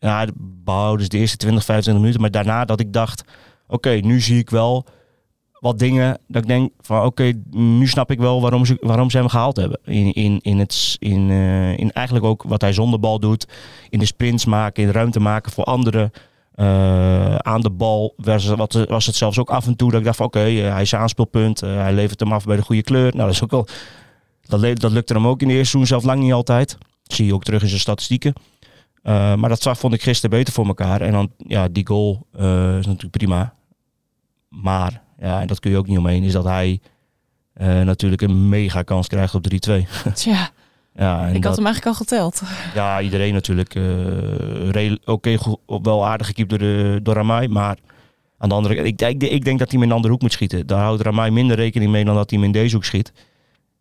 ja, 0.00 0.26
behouden 0.36 0.98
dus 0.98 1.08
de 1.08 1.18
eerste 1.18 1.36
20, 1.36 1.64
25 1.64 2.02
minuten. 2.02 2.20
Maar 2.20 2.30
daarna 2.30 2.64
dat 2.64 2.80
ik 2.80 2.92
dacht, 2.92 3.24
oké, 3.66 3.90
nu 3.90 4.20
zie 4.20 4.38
ik 4.38 4.50
wel 4.50 4.86
wat 5.60 5.78
dingen 5.78 6.18
dat 6.28 6.42
ik 6.42 6.48
denk 6.48 6.72
van 6.80 7.04
oké, 7.04 7.32
nu 7.50 7.86
snap 7.86 8.10
ik 8.10 8.18
wel 8.18 8.40
waarom 8.40 8.64
ze, 8.66 8.76
waarom 8.80 9.10
ze 9.10 9.16
hem 9.16 9.28
gehaald 9.28 9.56
hebben. 9.56 9.80
In, 9.84 10.12
in, 10.12 10.38
in, 10.40 10.58
het, 10.58 10.96
in, 10.98 11.30
eh, 11.30 11.78
in 11.78 11.92
eigenlijk 11.92 12.26
ook 12.26 12.42
wat 12.42 12.60
hij 12.60 12.72
zonder 12.72 13.00
bal 13.00 13.20
doet. 13.20 13.48
In 13.88 13.98
de 13.98 14.04
sprints 14.04 14.44
maken, 14.44 14.82
in 14.82 14.90
ruimte 14.90 15.20
maken 15.20 15.52
voor 15.52 15.64
anderen. 15.64 16.10
Eh, 16.54 17.34
aan 17.36 17.60
de 17.60 17.70
bal 17.70 18.14
was, 18.16 18.46
wat, 18.46 18.84
was 18.88 19.06
het 19.06 19.14
zelfs 19.14 19.38
ook 19.38 19.50
af 19.50 19.66
en 19.66 19.76
toe 19.76 19.90
dat 19.90 19.98
ik 19.98 20.04
dacht 20.04 20.16
van 20.16 20.26
oké, 20.26 20.44
eh, 20.44 20.72
hij 20.72 20.82
is 20.82 20.94
aanspeelpunt. 20.94 21.60
hij 21.60 21.92
levert 21.92 22.20
hem 22.20 22.32
af 22.32 22.44
bij 22.44 22.56
de 22.56 22.62
goede 22.62 22.82
kleur. 22.82 23.10
Nou, 23.10 23.24
dat 23.24 23.34
is 23.34 23.42
ook 23.42 23.50
wel... 23.50 23.66
Dat, 24.42 24.80
dat 24.80 24.92
lukte 24.92 25.12
hem 25.12 25.26
ook 25.26 25.42
in 25.42 25.48
de 25.48 25.54
eerste 25.54 25.70
seizoen 25.70 25.86
zelf 25.86 26.04
lang 26.04 26.22
niet 26.22 26.32
altijd. 26.32 26.78
Dat 27.02 27.16
zie 27.16 27.26
je 27.26 27.34
ook 27.34 27.44
terug 27.44 27.62
in 27.62 27.68
zijn 27.68 27.80
statistieken. 27.80 28.32
Eh, 29.02 29.34
maar 29.34 29.48
dat 29.48 29.62
zag, 29.62 29.78
vond 29.78 29.94
ik 29.94 30.02
gisteren 30.02 30.38
beter 30.38 30.52
voor 30.52 30.66
elkaar. 30.66 31.00
En 31.00 31.12
dan, 31.12 31.30
ja, 31.36 31.68
die 31.68 31.86
goal 31.86 32.26
eh, 32.32 32.78
is 32.78 32.86
natuurlijk 32.86 33.16
prima. 33.16 33.52
Maar, 34.48 35.02
ja, 35.18 35.40
en 35.40 35.46
dat 35.46 35.60
kun 35.60 35.70
je 35.70 35.76
ook 35.76 35.86
niet 35.86 35.98
omheen, 35.98 36.22
is 36.22 36.32
dat 36.32 36.44
hij 36.44 36.80
eh, 37.52 37.80
natuurlijk 37.80 38.22
een 38.22 38.48
mega 38.48 38.82
kans 38.82 39.06
krijgt 39.06 39.34
op 39.34 39.44
3-2. 39.44 39.48
tja, 40.14 40.50
ja, 40.94 41.26
ik 41.26 41.32
dat, 41.32 41.44
had 41.44 41.56
hem 41.56 41.66
eigenlijk 41.66 41.86
al 41.86 41.94
geteld. 41.94 42.42
ja, 42.74 43.00
iedereen 43.00 43.32
natuurlijk. 43.32 43.74
Oké, 45.04 45.36
wel 45.66 46.06
aardig 46.06 46.26
gekiept 46.26 46.50
door, 46.50 46.58
de, 46.58 47.00
door 47.02 47.14
Ramai. 47.14 47.48
Maar 47.48 47.78
aan 48.38 48.48
de 48.48 48.54
andere 48.54 48.74
kant, 48.74 48.86
ik, 48.86 48.98
denk- 48.98 49.22
ik 49.22 49.44
denk 49.44 49.58
dat 49.58 49.70
hij 49.70 49.78
hem 49.78 49.82
in 49.82 49.88
een 49.88 49.94
andere 49.94 50.12
hoek 50.12 50.22
moet 50.22 50.32
schieten. 50.32 50.66
Daar 50.66 50.80
houdt 50.82 51.02
Ramai 51.02 51.30
minder 51.30 51.56
rekening 51.56 51.90
mee 51.90 52.04
dan 52.04 52.14
dat 52.14 52.30
hij 52.30 52.38
hem 52.38 52.48
in 52.48 52.52
deze 52.54 52.74
hoek 52.74 52.84
schiet. 52.84 53.12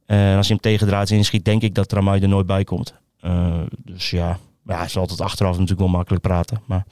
En 0.05 0.37
als 0.37 0.47
hij 0.47 0.57
hem 0.61 0.71
tegendraads 0.71 1.11
inschiet, 1.11 1.45
denk 1.45 1.61
ik 1.61 1.75
dat 1.75 1.91
Ramai 1.91 2.21
er 2.21 2.27
nooit 2.27 2.45
bij 2.45 2.63
komt. 2.63 2.93
Dus 3.85 4.09
ja, 4.09 4.39
ja, 4.69 4.75
hij 4.75 4.85
is 4.85 4.97
altijd 4.97 5.21
achteraf 5.21 5.51
natuurlijk 5.51 5.79
wel 5.79 5.89
makkelijk 5.89 6.21
praten. 6.23 6.61
Maar 6.65 6.85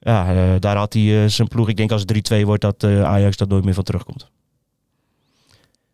ja, 0.00 0.28
eh, 0.34 0.60
daar 0.60 0.76
had 0.76 0.92
hij 0.92 1.22
eh, 1.22 1.28
zijn 1.30 1.48
ploeg. 1.48 1.68
Ik 1.68 1.76
denk 1.76 1.92
als 1.92 2.00
het 2.06 2.32
3-2 2.32 2.44
wordt, 2.44 2.62
dat 2.62 2.82
eh, 2.82 3.02
Ajax 3.04 3.36
dat 3.36 3.48
nooit 3.48 3.64
meer 3.64 3.74
van 3.74 3.84
terugkomt. 3.84 4.30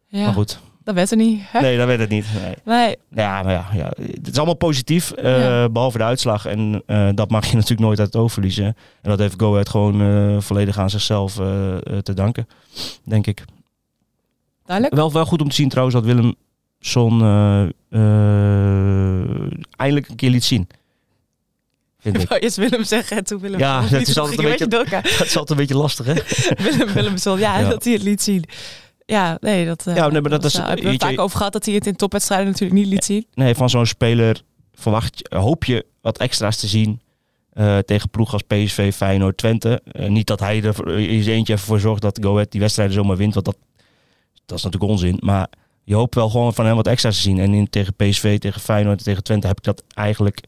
Ja, 0.06 0.24
Maar 0.24 0.32
goed, 0.32 0.60
dat 0.84 0.94
werd 0.94 1.10
er 1.10 1.16
niet. 1.16 1.40
Hè? 1.44 1.60
nee, 1.60 1.76
dat 1.76 1.86
weet 1.86 1.98
het 1.98 2.08
niet. 2.08 2.26
Nee. 2.42 2.54
Nee, 2.64 2.96
Ja, 3.10 3.42
maar 3.42 3.52
ja, 3.52 3.66
ja, 3.74 3.92
het 4.12 4.28
is 4.28 4.36
allemaal 4.36 4.54
positief, 4.54 5.10
eh, 5.10 5.40
Ja. 5.40 5.68
behalve 5.68 5.98
de 5.98 6.04
uitslag. 6.04 6.46
En 6.46 6.82
dat 7.14 7.30
mag 7.30 7.46
je 7.46 7.54
natuurlijk 7.56 7.80
nooit 7.80 7.98
uit 7.98 8.12
het 8.12 8.22
oog 8.22 8.32
verliezen. 8.32 8.64
En 9.02 9.10
dat 9.10 9.18
heeft 9.18 9.34
Go 9.40 9.50
Ahead 9.52 9.68
gewoon 9.68 10.42
volledig 10.42 10.78
aan 10.78 10.90
zichzelf 10.90 11.34
te 12.02 12.12
danken, 12.14 12.46
denk 13.04 13.26
ik. 13.26 13.44
duidelijk. 14.64 14.96
Wel, 14.96 15.12
wel 15.12 15.26
goed 15.26 15.40
om 15.42 15.48
te 15.48 15.54
zien 15.54 15.68
trouwens 15.68 15.96
dat 15.96 16.04
Willemson 16.04 17.22
eh 17.22 17.62
eh, 17.92 19.50
eindelijk 19.76 20.08
een 20.08 20.16
keer 20.16 20.30
liet 20.30 20.44
zien. 20.44 20.68
Vind 22.02 22.16
Ik 22.16 22.22
ik. 22.22 22.28
wou 22.28 22.40
eerst 22.40 22.56
Willem 22.56 22.84
zeggen 22.84 23.16
en 23.16 23.24
toen 23.24 23.40
Willem. 23.40 23.58
Ja, 23.58 23.80
dat 23.88 24.00
is 24.00 24.08
het 24.08 24.18
altijd 24.18 24.38
een 24.38 24.44
beetje- 24.44 24.66
dat 25.18 25.26
is 25.26 25.36
altijd 25.36 25.50
een 25.50 25.56
beetje 25.56 25.76
lastig, 25.76 26.06
hè? 26.06 26.14
Willem, 26.70 26.92
Willem 26.92 27.16
zal, 27.16 27.38
ja, 27.38 27.58
Ja. 27.58 27.68
dat 27.68 27.84
hij 27.84 27.92
het 27.92 28.02
liet 28.02 28.22
zien. 28.22 28.44
Ja, 29.06 29.36
nee, 29.40 29.66
dat. 29.66 29.86
eh, 29.86 29.94
Ja, 29.96 30.08
nee, 30.08 30.20
maar 30.20 30.30
dat 30.30 30.44
is- 30.44 30.54
eh, 30.54 30.66
hebben 30.66 30.84
we 30.84 30.90
het 30.90 31.02
vaak 31.02 31.20
over 31.20 31.36
gehad 31.36 31.52
dat 31.52 31.64
hij 31.64 31.74
het 31.74 31.86
in 31.86 31.96
topwedstrijden 31.96 32.46
natuurlijk 32.46 32.80
niet 32.80 32.86
liet 32.88 33.04
zien. 33.04 33.26
Nee, 33.34 33.54
van 33.54 33.70
zo'n 33.70 33.86
speler 33.86 34.42
verwacht, 34.74 35.18
je- 35.18 35.36
hoop 35.38 35.64
je 35.64 35.86
wat 36.00 36.18
extra's 36.18 36.56
te 36.56 36.66
zien 36.66 37.00
eh, 37.52 37.78
tegen 37.78 38.10
ploeg 38.10 38.32
als 38.32 38.42
PSV, 38.42 38.92
Feyenoord, 38.94 39.36
Twente. 39.36 39.82
Niet 39.92 40.26
dat 40.26 40.40
hij 40.40 40.62
er 40.62 40.74
zijn 40.74 41.28
eentje 41.28 41.52
even 41.52 41.66
voor 41.66 41.80
zorgt 41.80 42.02
dat 42.02 42.18
Go 42.22 42.32
Ahead 42.32 42.50
die 42.50 42.60
wedstrijden 42.60 42.94
zomaar 42.94 43.16
wint, 43.16 43.34
want 43.34 43.46
dat, 43.46 43.56
dat 44.46 44.58
is 44.58 44.64
natuurlijk 44.64 44.92
onzin. 44.92 45.16
Maar 45.20 45.48
je 45.84 45.94
hoopt 45.94 46.14
wel 46.14 46.30
gewoon 46.30 46.54
van 46.54 46.66
hem 46.66 46.76
wat 46.76 46.86
extra's 46.86 47.16
te 47.16 47.22
zien. 47.22 47.38
En 47.38 47.54
in, 47.54 47.70
tegen 47.70 47.94
PSV, 47.94 48.38
tegen 48.38 48.60
Feyenoord 48.60 48.98
en 48.98 49.04
tegen 49.04 49.22
Twente 49.22 49.46
heb 49.46 49.56
ik 49.58 49.64
dat 49.64 49.82
eigenlijk 49.94 50.40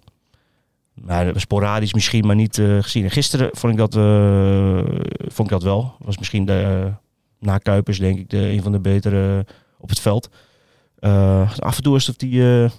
nou, 0.94 1.40
sporadisch 1.40 1.94
misschien, 1.94 2.26
maar 2.26 2.36
niet 2.36 2.58
eh, 2.58 2.82
gezien. 2.82 3.04
En 3.04 3.10
gisteren 3.10 3.48
vond 3.52 3.72
ik 3.72 3.78
dat, 3.78 3.94
eh, 3.96 4.84
vond 5.18 5.48
ik 5.48 5.54
dat 5.54 5.62
wel. 5.62 5.94
Was 5.98 6.18
misschien 6.18 6.44
de, 6.44 6.84
eh, 6.86 6.94
na 7.38 7.58
Kuipers 7.58 7.98
denk 7.98 8.18
ik 8.18 8.30
de, 8.30 8.50
een 8.50 8.62
van 8.62 8.72
de 8.72 8.80
betere 8.80 9.46
op 9.78 9.88
het 9.88 10.00
veld. 10.00 10.28
Af 11.58 11.76
en 11.76 11.82
toe 11.82 11.96
is 11.96 12.06
het 12.06 12.22
of 12.22 12.28
die 12.28 12.42
een 12.42 12.70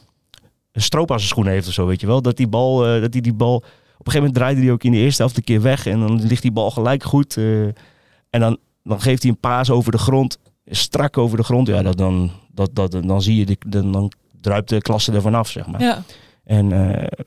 stroop 0.81 1.11
aan 1.11 1.17
zijn 1.17 1.29
schoenen 1.29 1.53
heeft 1.53 1.67
of 1.67 1.73
zo, 1.73 1.85
weet 1.85 2.01
je 2.01 2.07
wel. 2.07 2.21
Dat 2.21 2.37
die 2.37 2.47
bal, 2.47 2.77
dat 2.77 3.11
die, 3.11 3.21
die 3.21 3.33
bal... 3.33 3.55
Op 3.55 4.05
een 4.05 4.11
gegeven 4.11 4.17
moment 4.17 4.35
draaide 4.35 4.61
hij 4.61 4.71
ook 4.71 4.83
in 4.83 4.91
de 4.91 4.97
eerste 4.97 5.21
helft 5.21 5.37
een 5.37 5.43
keer 5.43 5.61
weg. 5.61 5.85
En 5.85 5.99
dan 5.99 6.27
ligt 6.27 6.41
die 6.41 6.51
bal 6.51 6.71
gelijk 6.71 7.03
goed. 7.03 7.37
en 7.37 8.39
dan, 8.39 8.57
dan 8.83 9.01
geeft 9.01 9.21
hij 9.21 9.31
een 9.31 9.39
paas 9.39 9.69
over 9.69 9.91
de 9.91 9.97
grond. 9.97 10.39
Strak 10.65 11.17
over 11.17 11.37
de 11.37 11.43
grond. 11.43 11.67
Ja, 11.67 11.81
dat, 11.81 11.97
dan, 11.97 12.31
dat, 12.51 12.69
dat, 12.73 12.91
dan 12.91 13.21
zie 13.21 13.35
je, 13.35 13.45
de, 13.45 13.57
dan, 13.67 13.91
dan 13.91 14.11
druipt 14.41 14.69
de 14.69 14.81
klasse 14.81 15.11
er 15.11 15.21
vanaf, 15.21 15.49
zeg 15.49 15.67
maar. 15.67 15.81
Ja, 15.81 16.03
En 16.43 16.69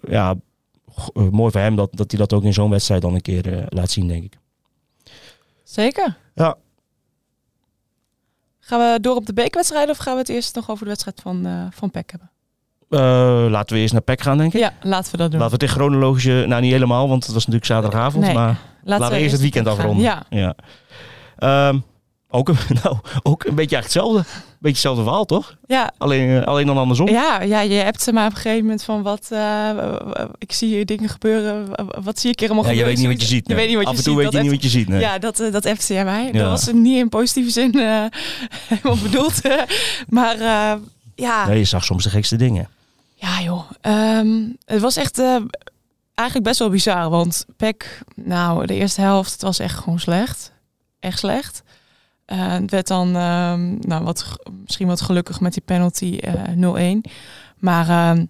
ja, 0.08 0.34
mooi 1.30 1.50
voor 1.52 1.60
hem 1.60 1.76
dat, 1.76 1.88
dat 1.92 2.10
hij 2.10 2.20
dat 2.20 2.32
ook 2.32 2.44
in 2.44 2.52
zo'n 2.52 2.70
wedstrijd 2.70 3.02
dan 3.02 3.14
een 3.14 3.20
keer 3.20 3.58
eh, 3.58 3.64
laat 3.68 3.90
zien, 3.90 4.08
denk 4.08 4.24
ik. 4.24 4.38
zeker. 5.64 6.16
Ja. 6.34 6.56
Gaan 8.60 8.80
we 8.92 9.00
door 9.00 9.16
op 9.16 9.26
de 9.26 9.32
bekerwedstrijden 9.32 9.90
of 9.90 9.96
gaan 9.96 10.12
we 10.12 10.18
het 10.18 10.28
eerst 10.28 10.54
nog 10.54 10.70
over 10.70 10.82
de 10.82 10.88
wedstrijd 10.90 11.20
van, 11.20 11.46
eh 11.46 11.66
van 11.70 11.90
PEC 11.90 12.10
hebben? 12.10 12.30
Eh, 12.90 13.50
laten 13.50 13.76
we 13.76 13.82
eerst 13.82 13.92
naar 13.92 14.02
PEC 14.02 14.20
gaan, 14.22 14.38
denk 14.38 14.52
ik. 14.54 14.60
Ja, 14.60 14.72
laten 14.82 15.10
we 15.10 15.16
dat 15.16 15.30
doen. 15.30 15.40
Laten 15.40 15.58
we 15.58 15.64
het 15.64 15.74
in 15.74 15.80
chronologische... 15.80 16.44
Nou, 16.46 16.62
niet 16.62 16.72
helemaal, 16.72 17.08
want 17.08 17.24
het 17.24 17.32
was 17.32 17.46
natuurlijk 17.46 17.72
zaterdagavond. 17.72 18.24
Nee, 18.24 18.34
maar 18.34 18.60
laten, 18.84 19.10
we 19.10 19.16
eerst 19.16 19.32
het 19.32 19.40
weekend 19.40 19.66
gaan. 19.66 19.76
afronden. 19.76 20.04
Ja, 20.04 20.24
Ja. 20.30 20.54
Ehm, 21.38 21.78
ook, 22.30 22.48
een, 22.48 22.56
nou, 22.82 22.96
ook 23.22 23.44
een 23.44 23.54
beetje 23.54 23.76
hetzelfde. 23.76 24.24
Beetje 24.58 24.76
hetzelfde 24.76 25.02
verhaal, 25.02 25.24
toch? 25.24 25.56
ja, 25.66 25.92
Alleen, 25.98 26.40
eh, 26.40 26.46
alleen 26.46 26.66
dan 26.66 26.78
andersom. 26.78 27.08
ja, 27.08 27.42
ja, 27.42 27.60
je 27.60 27.74
hebt 27.74 28.02
ze 28.02 28.12
maar 28.12 28.26
op 28.26 28.30
een 28.30 28.36
gegeven 28.36 28.62
moment 28.62 28.82
van 28.82 29.02
wat... 29.02 29.26
eh, 29.30 29.70
ik 30.38 30.52
zie 30.52 30.68
hier 30.68 30.86
dingen 30.86 31.08
gebeuren. 31.08 31.68
Wat 32.02 32.18
zie 32.18 32.30
ik 32.30 32.40
hier 32.40 32.50
allemaal 32.50 32.70
Ja, 32.70 32.78
je 32.78 32.84
weet 32.84 32.96
niet 32.98 33.06
wat 33.06 33.20
je 33.20 33.26
ziet. 33.26 33.46
Je 33.46 33.54
nee. 33.54 33.56
weet 33.56 33.68
niet 33.68 33.76
wat 33.84 33.86
Af 33.92 33.96
en 33.98 34.04
toe 34.04 34.16
weet 34.16 34.32
je 34.32 34.40
niet 34.40 34.50
wat 34.50 34.62
je 34.62 34.68
ziet. 34.68 34.88
Nee. 34.88 35.00
Ja, 35.00 35.18
dat, 35.18 35.40
eh, 35.40 35.52
dat 35.52 35.66
appte 35.66 35.92
jij 35.94 36.04
mij. 36.04 36.24
Ja. 36.24 36.32
Dat 36.32 36.50
was 36.50 36.72
niet 36.72 36.96
in 36.98 37.08
positieve 37.08 37.50
zin 37.50 37.78
helemaal 38.68 38.96
bedoeld. 39.02 39.40
maar 40.08 40.36
ja, 41.14 41.46
Nee, 41.46 41.58
je 41.58 41.64
zag 41.64 41.84
soms 41.84 42.04
de 42.04 42.10
gekste 42.10 42.36
dingen. 42.36 42.68
ja 43.14 43.40
joh. 43.42 43.70
Ehm, 43.80 44.28
het 44.64 44.80
was 44.80 44.96
echt 44.96 45.18
eigenlijk 46.14 46.42
best 46.48 46.58
wel 46.58 46.70
bizar. 46.70 47.10
Want 47.10 47.46
Peck, 47.56 48.02
nou 48.14 48.66
de 48.66 48.74
eerste 48.74 49.00
helft, 49.00 49.32
het 49.32 49.42
was 49.42 49.58
echt 49.58 49.78
gewoon 49.78 49.98
slecht. 50.00 50.52
Echt 51.00 51.18
slecht. 51.18 51.62
Eh, 52.28 52.52
het 52.52 52.70
werd 52.70 52.86
dan 52.86 53.16
ehm, 53.16 53.74
nou, 53.88 54.04
wat, 54.04 54.36
misschien 54.64 54.86
wat 54.86 55.00
gelukkig 55.00 55.40
met 55.40 55.52
die 55.52 55.62
penalty 55.64 56.18
eh 56.20 56.94
0-1. 56.96 57.10
Maar 57.58 57.88
ehm, 57.88 58.24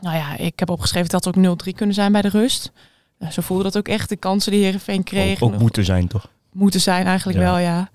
nou 0.00 0.16
ja, 0.16 0.36
ik 0.36 0.58
heb 0.58 0.70
opgeschreven 0.70 1.08
dat 1.08 1.24
het 1.24 1.36
ook 1.36 1.42
0-3 1.66 1.72
kunnen 1.74 1.94
zijn 1.94 2.12
bij 2.12 2.22
de 2.22 2.28
rust. 2.28 2.72
Nou, 3.18 3.32
zo 3.32 3.42
voelde 3.42 3.62
dat 3.62 3.76
ook 3.76 3.88
echt. 3.88 4.08
De 4.08 4.16
kansen 4.16 4.52
die 4.52 4.62
Heerenveen 4.62 5.02
kreeg. 5.04 5.40
Ook, 5.42 5.52
ook 5.52 5.60
moeten 5.60 5.84
zijn, 5.84 6.08
toch? 6.08 6.28
moeten 6.52 6.80
zijn 6.80 7.06
eigenlijk 7.06 7.38
Ja. 7.38 7.44
wel, 7.44 7.58
ja. 7.58 7.88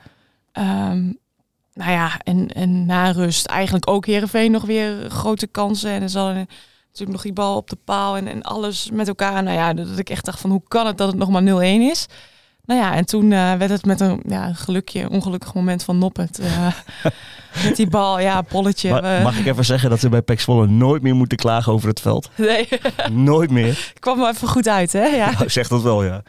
Ehm, 0.52 1.04
nou 1.74 1.92
ja, 1.92 2.20
en, 2.24 2.48
en 2.54 2.86
na 2.86 3.12
rust 3.12 3.46
eigenlijk 3.46 3.90
ook 3.90 4.06
Heerenveen 4.06 4.52
nog 4.52 4.64
weer 4.64 5.10
grote 5.10 5.48
kansen. 5.48 5.92
En 5.92 6.02
er 6.02 6.16
een- 6.18 6.48
natuurlijk 6.88 7.12
nog 7.12 7.22
die 7.22 7.34
bal 7.34 7.56
op 7.58 7.70
de 7.70 7.78
paal 7.84 8.18
en, 8.18 8.28
en 8.28 8.42
alles 8.42 8.90
met 8.92 9.08
elkaar. 9.08 9.44
Nou 9.44 9.56
ja, 9.58 9.74
dat 9.74 9.98
ik 9.98 10.10
echt 10.10 10.26
dacht 10.26 10.40
van 10.40 10.50
hoe 10.50 10.62
kan 10.68 10.88
het 10.88 10.98
dat 10.98 11.08
het 11.08 11.18
nog 11.18 11.30
maar 11.30 11.42
0-1 11.44 11.82
is? 11.82 12.06
Nou 12.66 12.80
ja, 12.80 12.96
en 12.96 13.06
toen 13.06 13.32
eh, 13.32 13.54
werd 13.54 13.70
het 13.70 13.86
met 13.86 14.00
een 14.00 14.22
ja, 14.28 14.54
gelukje, 14.54 15.10
ongelukkig 15.10 15.54
moment 15.54 15.84
van 15.84 15.98
Noppet. 15.98 16.40
eh, 16.40 16.68
met 17.66 17.76
die 17.76 17.88
bal, 17.88 18.20
ja, 18.20 18.42
polletje. 18.42 18.90
Ma- 18.90 19.18
eh, 19.18 19.24
mag 19.24 19.38
ik 19.38 19.46
even 19.46 19.66
zeggen 19.66 19.90
dat 19.90 20.00
ze 20.00 20.10
bij 20.10 20.22
PEC 20.22 20.40
Zwolle 20.40 20.68
nooit 20.68 21.02
meer 21.02 21.16
moeten 21.16 21.38
klagen 21.38 21.74
over 21.74 21.88
het 21.90 22.00
veld? 22.00 22.30
nee, 22.36 22.68
nooit 23.12 23.52
meer. 23.52 23.94
kwam 24.00 24.18
wel 24.18 24.30
even 24.30 24.48
goed 24.48 24.68
uit, 24.68 24.94
hè? 24.94 25.06
Ja. 25.06 25.32
Nou, 25.38 25.50
zeg 25.50 25.68
dat 25.68 25.82
wel, 25.82 26.04
ja. 26.04 26.24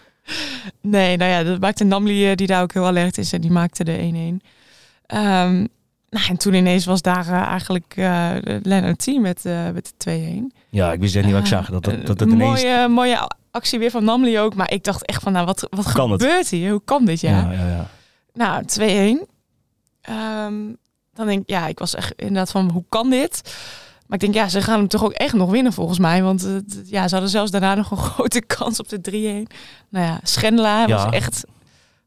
Nee, 0.81 1.16
nou 1.16 1.31
ja, 1.31 1.43
dat 1.43 1.61
maakte 1.61 1.85
Namli, 1.85 2.35
die 2.35 2.47
daar 2.47 2.62
ook 2.62 2.73
heel 2.73 2.87
alert 2.87 3.19
is. 3.19 3.33
En 3.33 3.40
die 3.40 3.50
maakte 3.50 3.85
de 3.85 4.38
1-1. 4.43 4.47
Ehm, 5.07 5.66
nou, 6.11 6.26
en 6.28 6.37
toen 6.37 6.55
ineens 6.55 6.85
was 6.85 7.02
daar 7.02 7.28
eigenlijk 7.28 7.95
uh, 7.97 8.31
Lennart 8.62 9.07
met, 9.21 9.45
met 9.73 9.93
de 9.97 10.43
2-1. 10.52 10.57
Ja, 10.69 10.93
ik 10.93 11.00
wist 11.00 11.16
echt 11.16 11.25
niet 11.25 11.35
wat 11.35 11.43
ik 11.43 11.49
zag. 11.49 11.71
Dat, 11.71 11.85
dat, 11.85 12.07
dat, 12.07 12.19
dat 12.19 12.28
een 12.28 12.35
ineens... 12.35 12.62
mooie, 12.62 12.88
mooie 12.88 13.28
actie 13.57 13.79
weer 13.79 13.91
van 13.91 14.05
Namli 14.05 14.39
ook. 14.41 14.55
Maar 14.55 14.73
ik 14.73 14.85
dacht 14.85 15.05
echt 15.07 15.23
van, 15.23 15.33
nou, 15.33 15.47
wat, 15.47 15.67
wat 15.71 15.93
Kan 15.93 16.11
het? 16.11 16.23
gebeurt 16.23 16.49
hier? 16.49 16.71
Hoe 16.71 16.83
kan 16.85 17.05
dit, 17.05 17.21
ja? 17.21 17.31
Ja, 17.41 17.53
ja, 17.53 17.67
ja. 17.69 17.87
Nou, 18.35 18.65
2-1. 19.25 19.29
Ehm, 20.01 20.55
dan 21.15 21.27
denk 21.27 21.41
ik, 21.43 21.49
ja, 21.51 21.67
ik 21.67 21.79
was 21.79 21.95
echt 21.95 22.13
inderdaad 22.17 22.51
van, 22.51 22.71
hoe 22.71 22.85
kan 22.89 23.11
dit? 23.11 23.41
Maar 24.07 24.19
ik 24.19 24.21
denk, 24.21 24.35
ja, 24.35 24.49
ze 24.49 24.63
gaan 24.63 24.79
hem 24.79 24.89
toch 24.89 25.05
ook 25.05 25.13
echt 25.13 25.35
nog 25.35 25.51
winnen 25.51 25.73
volgens 25.73 25.99
mij. 25.99 26.23
Want 26.23 26.45
eh, 26.45 26.53
ja, 26.85 27.05
ze 27.09 27.13
hadden 27.15 27.31
zelfs 27.31 27.51
daarna 27.51 27.75
nog 27.75 27.91
een 27.91 27.97
grote 28.13 28.41
kans 28.41 28.79
op 28.81 28.89
de 28.89 29.45
3-1. 29.47 29.53
Nou 29.89 30.07
ja, 30.07 30.21
Schendelaar 30.23 30.89
Ja. 30.89 31.05
was 31.05 31.13
echt 31.15 31.45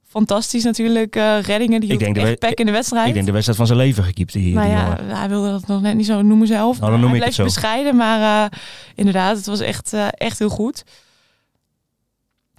fantastisch 0.07 0.63
natuurlijk. 0.63 1.15
eh, 1.15 1.41
reddingen, 1.41 1.79
die 1.81 1.91
Ik 1.91 1.99
denk 1.99 2.15
de 2.15 2.21
echt 2.21 2.39
pek 2.39 2.59
in 2.59 2.65
de 2.65 2.71
wedstrijd. 2.71 3.07
Ik 3.07 3.13
denk 3.13 3.25
de 3.25 3.31
wedstrijd 3.31 3.57
van 3.59 3.67
zijn 3.67 3.79
leven 3.79 4.03
gekiept 4.03 4.33
hier. 4.33 4.43
die 4.43 4.53
ja, 4.69 4.83
jongen. 4.97 5.15
hij 5.17 5.29
wilde 5.29 5.49
dat 5.51 5.67
nog 5.67 5.81
net 5.81 5.95
niet 5.95 6.05
zo 6.05 6.21
noemen 6.21 6.47
zelf. 6.47 6.79
Nou, 6.79 6.91
dan 6.91 6.99
noem 6.99 7.09
hij 7.09 7.19
ik 7.19 7.25
het 7.25 7.33
zo. 7.33 7.43
bescheiden, 7.43 7.95
maar 7.95 8.43
eh, 8.51 8.57
inderdaad, 8.95 9.37
het 9.37 9.45
was 9.45 9.59
echt, 9.59 9.93
echt 10.11 10.39
heel 10.39 10.49
goed. 10.49 10.83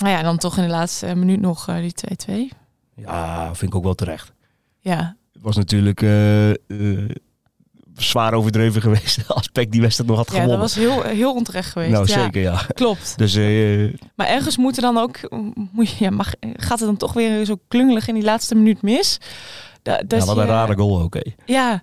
Nou 0.00 0.12
ja, 0.12 0.18
en 0.18 0.24
dan 0.24 0.38
toch 0.38 0.56
in 0.56 0.62
de 0.62 0.68
laatste 0.68 1.14
minuut 1.14 1.40
nog 1.40 1.68
eh, 1.68 1.76
die 1.76 2.50
2-2. 2.52 2.56
Ja, 2.94 3.44
vind 3.54 3.70
ik 3.70 3.76
ook 3.76 3.84
wel 3.84 3.94
terecht. 3.94 4.32
Ja, 4.78 5.16
Het 5.32 5.42
was 5.42 5.56
natuurlijk 5.56 6.02
eh, 6.02 6.50
eh, 6.50 6.56
zwaar 7.94 8.34
overdreven 8.34 8.82
geweest 8.90 9.28
als 9.28 9.48
PEC 9.48 9.72
die 9.72 9.80
wedstrijd 9.80 10.10
nog 10.10 10.18
had 10.18 10.26
ja 10.26 10.32
dat 10.32 10.42
gewonnen. 10.42 10.60
was 10.60 10.74
heel, 10.74 11.02
heel 11.02 11.34
onterecht 11.34 11.70
geweest. 11.70 11.92
nou, 11.92 12.06
ja, 12.08 12.22
zeker, 12.22 12.42
ja. 12.42 12.62
Klopt. 12.74 13.18
Dus 13.18 13.34
Maar 14.14 14.26
ergens 14.26 14.56
moeten 14.56 14.82
dan 14.82 14.98
ook, 14.98 15.18
moet 15.72 15.90
je, 15.90 16.04
ja, 16.04 16.10
mag, 16.10 16.32
gaat 16.40 16.78
het 16.78 16.88
dan 16.88 16.96
toch 16.96 17.12
weer 17.12 17.44
zo 17.44 17.56
klungelig 17.68 18.08
in 18.08 18.14
die 18.14 18.24
laatste 18.24 18.54
minuut 18.54 18.82
mis? 18.82 19.18
Da, 19.82 20.02
dat 20.06 20.20
ja, 20.20 20.26
wat 20.26 20.36
een 20.36 20.46
rare 20.46 20.76
goal 20.76 21.00
ook. 21.00 21.16
Ja, 21.44 21.82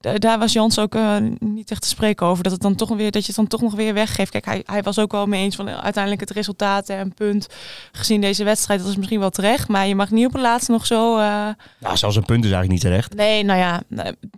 daar 0.00 0.38
was 0.38 0.52
Jans 0.52 0.78
ook 0.78 0.94
eh, 0.94 1.16
niet 1.38 1.70
echt 1.70 1.82
te 1.82 1.88
spreken 1.88 2.26
over. 2.26 2.42
Dat, 2.42 2.52
het 2.52 2.60
dan 2.60 2.74
toch 2.74 2.88
weer, 2.88 3.10
dat 3.10 3.20
je 3.20 3.26
het 3.26 3.36
dan 3.36 3.46
toch 3.46 3.60
nog 3.60 3.74
weer 3.74 3.94
weggeeft. 3.94 4.30
Kijk, 4.30 4.44
hij, 4.44 4.62
hij 4.66 4.82
was 4.82 4.98
ook 4.98 5.12
wel 5.12 5.26
mee 5.26 5.42
eens 5.42 5.56
van 5.56 5.68
eh, 5.68 5.78
uiteindelijk 5.78 6.22
het 6.22 6.30
resultaat 6.30 6.88
en 6.88 7.14
punt. 7.14 7.46
Gezien 7.92 8.20
deze 8.20 8.44
wedstrijd, 8.44 8.80
dat 8.80 8.88
is 8.88 8.96
misschien 8.96 9.20
wel 9.20 9.30
terecht. 9.30 9.68
Maar 9.68 9.86
je 9.86 9.94
mag 9.94 10.10
niet 10.10 10.26
op 10.26 10.32
het 10.32 10.42
laatst 10.42 10.68
nog 10.68 10.86
zo... 10.86 11.16
Nou, 11.16 11.96
zelfs 11.96 12.16
een 12.16 12.24
punt 12.24 12.44
is 12.44 12.50
eigenlijk 12.50 12.70
niet 12.70 12.80
terecht. 12.80 13.14
nee, 13.14 13.44
nou 13.44 13.58
ja, 13.58 13.82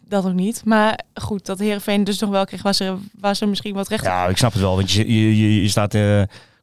dat 0.08 0.26
ook 0.26 0.32
niet. 0.32 0.62
Maar 0.64 0.98
goed, 1.14 1.46
dat 1.46 1.58
Heerenveen 1.58 2.04
dus 2.04 2.18
nog 2.18 2.30
wel 2.30 2.44
kreeg, 2.44 2.62
was 2.62 2.80
er, 2.80 2.96
was 3.20 3.40
er 3.40 3.48
misschien 3.48 3.74
wat 3.74 3.88
recht. 3.88 4.04
Ja, 4.04 4.26
ik 4.26 4.36
snap 4.36 4.52
het 4.52 4.62
wel. 4.62 4.76
Want 4.76 4.90
je, 4.90 5.36
je, 5.36 5.62
je, 5.62 5.68
staat 5.68 5.96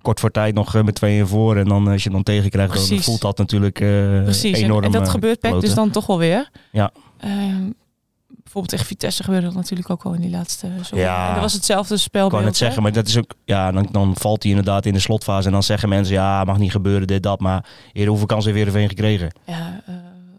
kort 0.01 0.19
voor 0.19 0.31
tijd 0.31 0.53
nog 0.53 0.83
met 0.83 0.95
tweeën 0.95 1.27
voor. 1.27 1.57
En 1.57 1.65
dan, 1.65 1.87
als 1.87 2.03
je 2.03 2.09
dan 2.09 2.23
tegenkrijgt, 2.23 2.89
dan 2.89 2.99
voelt 3.01 3.21
dat 3.21 3.37
natuurlijk 3.37 3.77
Precies, 4.23 4.57
en, 4.57 4.63
enorm 4.63 4.83
en 4.83 4.91
dat 4.91 5.09
gebeurt 5.09 5.39
Peck 5.39 5.59
dus 5.59 5.73
dan 5.73 5.89
toch 5.89 6.05
wel 6.05 6.17
weer. 6.17 6.49
Ja. 6.71 6.91
Ehm, 7.19 7.69
bijvoorbeeld 8.51 8.69
tegen 8.69 8.85
Vitesse 8.85 9.23
gebeurde 9.23 9.45
dat 9.45 9.55
natuurlijk 9.55 9.89
ook 9.89 10.03
al 10.03 10.13
in 10.13 10.21
die 10.21 10.29
laatste. 10.29 10.67
Zo. 10.85 10.95
Ja. 10.97 11.27
En 11.27 11.33
dat 11.33 11.41
was 11.43 11.53
hetzelfde 11.53 11.95
Ik 11.95 11.99
spel. 12.01 12.29
kan 12.29 12.45
het 12.45 12.57
zeggen, 12.57 12.81
maar 12.83 12.91
dat 12.91 13.07
is 13.07 13.17
ook, 13.17 13.31
ja, 13.45 13.71
dan, 13.71 13.87
dan 13.91 14.15
valt 14.15 14.41
hij 14.43 14.51
inderdaad 14.51 14.85
in 14.85 14.93
de 14.93 14.99
slotfase. 14.99 15.47
En 15.47 15.53
dan 15.53 15.63
zeggen 15.63 15.89
mensen, 15.89 16.13
ja, 16.15 16.43
mag 16.43 16.57
niet 16.57 16.71
gebeuren, 16.71 17.07
dit, 17.07 17.23
dat. 17.23 17.39
Maar 17.39 17.65
eerder 17.91 18.09
hoeveel 18.09 18.27
kansen 18.27 18.53
heeft 18.53 18.65
Heerenveen 18.65 18.89
gekregen? 18.89 19.33
Ja, 19.45 19.81
eh, 19.85 19.93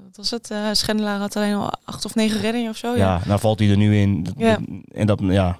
wat 0.06 0.16
was 0.16 0.30
het? 0.30 0.50
eh 0.50 0.58
Schendelaar 0.72 1.18
had 1.18 1.36
alleen 1.36 1.54
al 1.54 1.72
acht 1.84 2.04
of 2.04 2.14
negen 2.14 2.40
reddingen 2.40 2.70
of 2.70 2.76
zo. 2.76 2.88
ja. 2.92 2.96
Ja, 2.96 3.20
nou 3.26 3.40
valt 3.40 3.58
hij 3.58 3.70
er 3.70 3.76
nu 3.76 3.96
in. 3.96 4.26
Ja. 4.36 4.58
En 4.94 5.06
dat, 5.06 5.20
ja. 5.22 5.58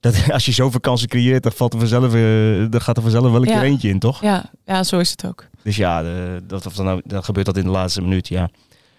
Dat, 0.00 0.14
als 0.32 0.44
je 0.46 0.52
zoveel 0.52 0.80
kansen 0.80 1.08
creëert, 1.08 1.42
dan, 1.42 1.52
valt 1.52 1.72
er 1.72 1.78
vanzelf, 1.78 2.14
eh, 2.14 2.66
dan 2.70 2.80
gaat 2.80 2.96
er 2.96 3.02
vanzelf 3.02 3.30
wel 3.30 3.42
een 3.42 3.48
Ja. 3.48 3.52
keer 3.54 3.62
eentje 3.68 3.88
in, 3.88 3.98
toch? 3.98 4.20
ja, 4.22 4.44
ja, 4.66 4.82
zo 4.82 4.98
is 4.98 5.10
het 5.10 5.26
ook. 5.26 5.44
Dus 5.62 5.76
ja, 5.76 6.02
de, 6.02 6.42
dat, 6.46 6.66
of 6.66 6.74
dan, 6.74 6.84
nou, 6.84 7.00
dan 7.04 7.24
gebeurt 7.24 7.46
dat 7.46 7.56
in 7.56 7.64
de 7.64 7.70
laatste 7.70 8.02
minuut, 8.02 8.28
ja. 8.28 8.48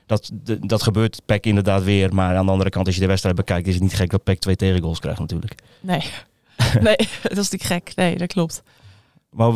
Dat, 0.05 0.31
dat 0.59 0.83
gebeurt 0.83 1.21
PEC 1.25 1.45
inderdaad 1.45 1.83
weer. 1.83 2.13
Maar 2.13 2.35
aan 2.35 2.45
de 2.45 2.51
andere 2.51 2.69
kant, 2.69 2.85
als 2.85 2.95
je 2.95 3.01
de 3.01 3.07
wedstrijd 3.07 3.35
bekijkt, 3.35 3.67
is 3.67 3.73
het 3.73 3.83
niet 3.83 3.93
gek 3.95 4.09
dat 4.09 4.23
PEC 4.23 4.39
twee 4.39 4.55
tegengoals 4.55 4.99
krijgt 4.99 5.19
natuurlijk. 5.19 5.55
Nee, 5.81 6.03
nee, 6.81 6.95
dat 7.23 7.37
is 7.37 7.49
niet 7.49 7.63
gek. 7.63 7.91
Nee, 7.95 8.17
dat 8.17 8.27
klopt. 8.33 8.63
Maar 9.29 9.51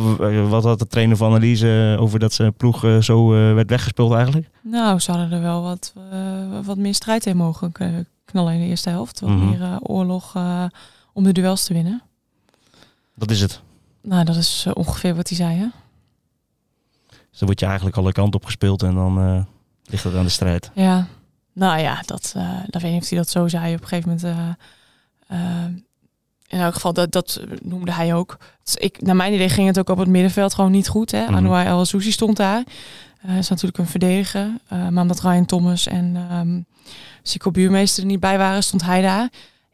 wat 0.48 0.64
had 0.64 0.78
de 0.78 0.86
trainer 0.86 1.16
van 1.16 1.30
analyse 1.30 1.96
over 2.00 2.18
dat 2.18 2.32
zijn 2.32 2.54
ploeg 2.54 2.84
eh, 2.84 2.98
zo 3.00 3.34
eh, 3.34 3.54
werd 3.54 3.70
weggespeeld 3.70 4.12
eigenlijk? 4.12 4.48
Nou, 4.62 4.98
ze 4.98 5.10
hadden 5.10 5.32
er 5.32 5.42
wel 5.42 5.62
wat, 5.62 5.92
eh, 6.10 6.20
wat 6.64 6.76
meer 6.76 6.94
strijd 6.94 7.26
in 7.26 7.36
mogen 7.36 7.72
knallen 8.24 8.52
in 8.54 8.60
de 8.60 8.66
eerste 8.66 8.90
helft. 8.90 9.20
Wat 9.20 9.30
Mhm. 9.30 9.48
meer 9.48 9.62
eh, 9.62 9.76
oorlog 9.82 10.34
eh, 10.36 10.64
om 11.12 11.24
de 11.24 11.32
duels 11.32 11.64
te 11.64 11.72
winnen. 11.72 12.02
Dat 13.14 13.30
is 13.30 13.40
het. 13.40 13.60
Nou, 14.02 14.24
dat 14.24 14.36
is 14.36 14.64
eh, 14.66 14.72
ongeveer 14.76 15.14
wat 15.14 15.28
hij 15.28 15.36
zei, 15.36 15.56
hè? 15.56 15.66
Dus 17.08 17.38
dan 17.38 17.48
word 17.48 17.60
je 17.60 17.66
eigenlijk 17.66 17.96
alle 17.96 18.12
kanten 18.12 18.40
op 18.40 18.44
gespeeld 18.46 18.82
en 18.82 18.94
dan 18.94 19.18
eh, 19.20 19.42
ligt 19.88 20.04
het 20.04 20.14
aan 20.14 20.24
de 20.24 20.28
strijd. 20.30 20.70
Ja, 20.74 21.06
nou 21.52 21.80
ja, 21.80 22.02
dat, 22.06 22.32
eh 22.36 22.50
dat 22.66 22.82
weet 22.82 22.92
niet 22.92 23.02
of 23.02 23.08
hij 23.08 23.18
dat 23.18 23.30
zo 23.30 23.48
zei 23.48 23.74
op 23.74 23.80
een 23.80 23.86
gegeven 23.88 24.08
moment. 24.22 24.56
eh, 25.28 25.36
eh, 25.38 25.64
in 26.46 26.58
elk 26.60 26.74
geval, 26.74 26.92
dat, 26.92 27.12
dat 27.12 27.40
noemde 27.62 27.92
hij 27.92 28.14
ook. 28.14 28.36
Dus 28.64 28.74
ik, 28.76 29.00
naar 29.02 29.16
mijn 29.16 29.32
idee 29.32 29.48
ging 29.48 29.66
het 29.66 29.78
ook 29.78 29.88
op 29.88 29.98
het 29.98 30.08
middenveld 30.08 30.54
gewoon 30.54 30.70
niet 30.70 30.88
goed. 30.88 31.10
Hè? 31.10 31.22
Mhm. 31.24 31.34
Anouar 31.34 31.66
El 31.66 31.84
Sousi 31.84 32.12
stond 32.12 32.36
daar. 32.36 32.62
Eh 33.22 33.36
is 33.38 33.48
natuurlijk 33.48 33.78
een 33.78 33.86
verdediger. 33.86 34.50
Maar 34.68 35.02
omdat 35.02 35.20
Ryan 35.20 35.46
Thomas 35.46 35.86
en 35.86 36.16
ehm 36.30 36.60
Sico 37.22 37.50
Buurmeester 37.50 38.02
er 38.02 38.08
niet 38.08 38.20
bij 38.20 38.38
waren, 38.38 38.62
stond 38.62 38.82
hij 38.84 39.02
daar. 39.02 39.28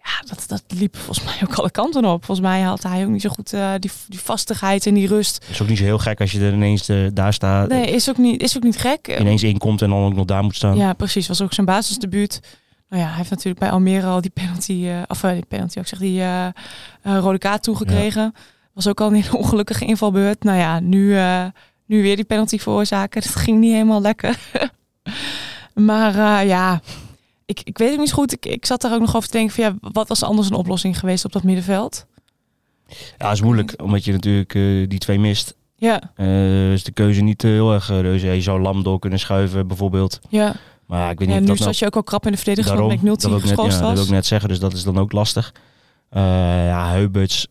Ja, 0.05 0.27
dat, 0.29 0.45
dat 0.47 0.63
liep 0.69 0.97
volgens 0.97 1.25
mij 1.27 1.35
ook 1.45 1.55
alle 1.55 1.71
kanten 1.71 2.05
op. 2.05 2.25
Volgens 2.25 2.47
mij 2.47 2.61
had 2.61 2.83
hij 2.83 3.05
ook 3.05 3.11
niet 3.11 3.21
zo 3.23 3.29
goed 3.29 3.53
eh, 3.53 3.73
die, 3.79 3.91
die 4.09 4.19
vastigheid 4.19 4.87
en 4.87 4.95
die 4.95 5.07
rust. 5.09 5.47
is 5.51 5.63
ook 5.63 5.69
niet 5.69 5.79
zo 5.79 5.85
heel 5.85 5.99
gek 5.99 6.21
als 6.21 6.33
je 6.33 6.41
er 6.41 6.53
ineens 6.53 6.89
eh, 6.89 6.97
daar 7.13 7.33
staat, 7.33 7.69
Nee, 7.69 7.91
is 7.91 8.09
ook 8.09 8.17
niet, 8.19 8.43
is 8.43 8.57
ook 8.57 8.63
niet 8.63 8.79
gek. 8.79 9.19
ineens 9.21 9.43
inkomt 9.43 9.83
en 9.83 9.91
dan 9.91 10.05
ook 10.05 10.15
nog 10.15 10.25
daar 10.25 10.43
moet 10.43 10.55
staan. 10.55 10.77
Ja, 10.77 10.93
precies. 10.93 11.29
Was 11.29 11.43
ook 11.43 11.53
zijn 11.53 11.67
basisdebuut. 11.67 12.41
Nou 12.89 13.03
ja, 13.03 13.09
hij 13.09 13.17
heeft 13.19 13.31
natuurlijk 13.31 13.59
bij 13.59 13.71
Almere 13.71 14.07
al 14.07 14.21
die 14.21 14.31
penalty, 14.31 14.87
eh 14.87 15.03
of 15.07 15.21
die 15.21 15.45
penalty, 15.49 15.79
ik 15.79 15.87
zeg 15.87 15.99
die 15.99 16.23
rode 17.03 17.39
kaart 17.39 17.63
toegekregen. 17.63 18.35
Was 18.73 18.89
ook 18.89 19.01
al 19.01 19.07
een 19.07 19.15
hele 19.15 19.37
ongelukkige 19.37 19.85
invalbeurt. 19.85 20.43
Nou 20.43 20.59
ja, 20.59 20.81
nu, 20.81 21.17
nu 21.87 22.03
weer 22.03 22.17
die 22.17 22.25
penalty 22.25 22.59
veroorzaken. 22.59 23.23
Dat 23.23 23.35
ging 23.37 23.59
niet 23.59 23.73
helemaal 23.73 24.01
lekker. 24.01 24.39
maar 25.75 26.45
ja, 26.47 26.81
ik, 27.47 27.61
ik 27.65 27.79
weet 27.79 27.91
het 27.91 27.99
niet 27.99 28.09
zo 28.09 28.15
goed. 28.15 28.33
Ik, 28.33 28.47
ik 28.47 28.67
zat 28.67 28.81
daar 28.81 28.95
ook 28.95 29.01
nog 29.01 29.17
over 29.17 29.29
te 29.29 29.37
denken 29.37 29.55
van 29.55 29.65
ja, 29.65 29.91
wat 29.93 30.09
was 30.09 30.23
anders 30.23 30.49
een 30.49 30.55
oplossing 30.55 30.99
geweest 30.99 31.25
op 31.25 31.33
dat 31.33 31.43
middenveld? 31.43 32.07
Ja, 33.19 33.31
is 33.31 33.43
moeilijk, 33.43 33.75
omdat 33.83 34.05
je 34.05 34.13
natuurlijk 34.13 34.55
eh, 34.55 34.89
die 34.89 34.99
twee 34.99 35.19
mist. 35.19 35.55
Ja, 35.77 36.13
Eh 36.15 36.73
is 36.73 36.85
de 36.85 36.93
keuze 36.93 37.21
niet 37.21 37.45
eh, 37.45 37.51
heel 37.51 37.73
erg 37.73 37.89
reuze. 37.89 38.27
Je 38.27 38.41
zou 38.41 38.61
Lam 38.61 38.83
door 38.83 38.99
kunnen 38.99 39.19
schuiven 39.19 39.67
bijvoorbeeld. 39.67 40.21
ja. 40.29 40.55
Maar 40.87 41.11
ik 41.11 41.19
weet 41.19 41.29
ja 41.29 41.35
niet 41.35 41.43
nu 41.43 41.49
dat 41.49 41.59
zat 41.59 41.79
je 41.79 41.87
ook 41.87 41.97
al 41.97 42.03
krap 42.03 42.27
in 42.27 42.33
de 42.33 42.37
nou... 42.37 42.45
verdediging, 42.45 42.81
omdat 42.81 42.97
ik 42.97 43.03
0 43.03 43.15
dat 43.17 43.23
wil 43.23 43.37
ik 43.37 43.45
net, 43.45 43.53
geschorst 43.53 43.79
ja, 43.79 43.85
dat 43.85 43.95
wil 43.95 44.05
ik 44.05 44.11
net 44.11 44.27
zeggen, 44.27 44.49
dus 44.49 44.59
dat 44.59 44.73
is 44.73 44.83
dan 44.83 44.99
ook 44.99 45.13
lastig. 45.13 45.55
Eh, 46.09 46.23
ja, 46.67 46.91
Heuberts. 46.91 47.47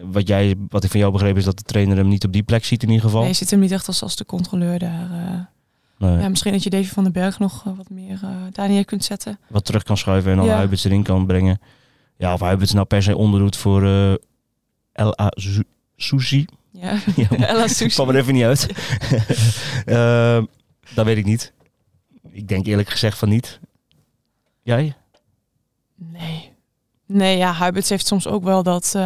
Wat, 0.00 0.28
jij, 0.28 0.54
wat 0.68 0.84
ik 0.84 0.90
van 0.90 1.00
jou 1.00 1.12
begreep 1.12 1.36
is 1.36 1.44
dat 1.44 1.56
de 1.56 1.62
trainer 1.62 1.96
hem 1.96 2.08
niet 2.08 2.24
op 2.24 2.32
die 2.32 2.42
plek 2.42 2.64
ziet 2.64 2.82
in 2.82 2.88
ieder 2.88 3.04
geval. 3.04 3.20
Nee, 3.20 3.28
je 3.28 3.34
zit 3.34 3.50
hem 3.50 3.60
niet 3.60 3.70
echt 3.70 3.86
als, 3.86 4.02
als 4.02 4.16
de 4.16 4.24
controleur 4.24 4.78
daar. 4.78 5.52
Nee. 5.98 6.18
ja, 6.18 6.28
misschien 6.28 6.52
dat 6.52 6.62
je 6.62 6.70
Davy 6.70 6.88
van 6.88 7.02
den 7.04 7.12
Berg 7.12 7.38
nog 7.38 7.66
eh, 7.66 7.76
wat 7.76 7.90
meer 7.90 8.18
eh 8.22 8.30
daar 8.52 8.68
neer 8.68 8.84
kunt 8.84 9.04
zetten. 9.04 9.38
Wat 9.48 9.64
terug 9.64 9.82
kan 9.82 9.96
schuiven 9.96 10.30
en 10.30 10.36
dan 10.36 10.46
Ja. 10.46 10.56
Heuberts 10.56 10.84
erin 10.84 11.02
kan 11.02 11.26
brengen. 11.26 11.60
Ja, 12.16 12.32
of 12.32 12.40
Heuberts 12.40 12.72
nou 12.72 12.86
per 12.86 13.02
se 13.02 13.16
onderdoet 13.16 13.56
voor 13.56 13.84
eh 13.84 14.14
L.A. 15.06 15.28
Sushi. 15.96 16.46
Ja, 16.70 16.92
Ik 17.64 17.68
Sushi. 17.68 17.88
kwam 17.88 18.08
er 18.08 18.16
even 18.16 18.34
niet 18.34 18.44
uit. 18.44 18.66
Dat 20.94 21.04
weet 21.04 21.16
ik 21.16 21.24
niet. 21.24 21.52
Ik 22.30 22.48
denk 22.48 22.66
eerlijk 22.66 22.88
gezegd 22.88 23.18
van 23.18 23.28
niet. 23.28 23.60
Jij? 24.62 24.94
Nee. 25.94 26.52
Nee, 27.06 27.36
ja, 27.36 27.52
Huiberts 27.52 27.88
heeft 27.88 28.06
soms 28.06 28.26
ook 28.26 28.42
wel 28.44 28.62
dat 28.62 28.96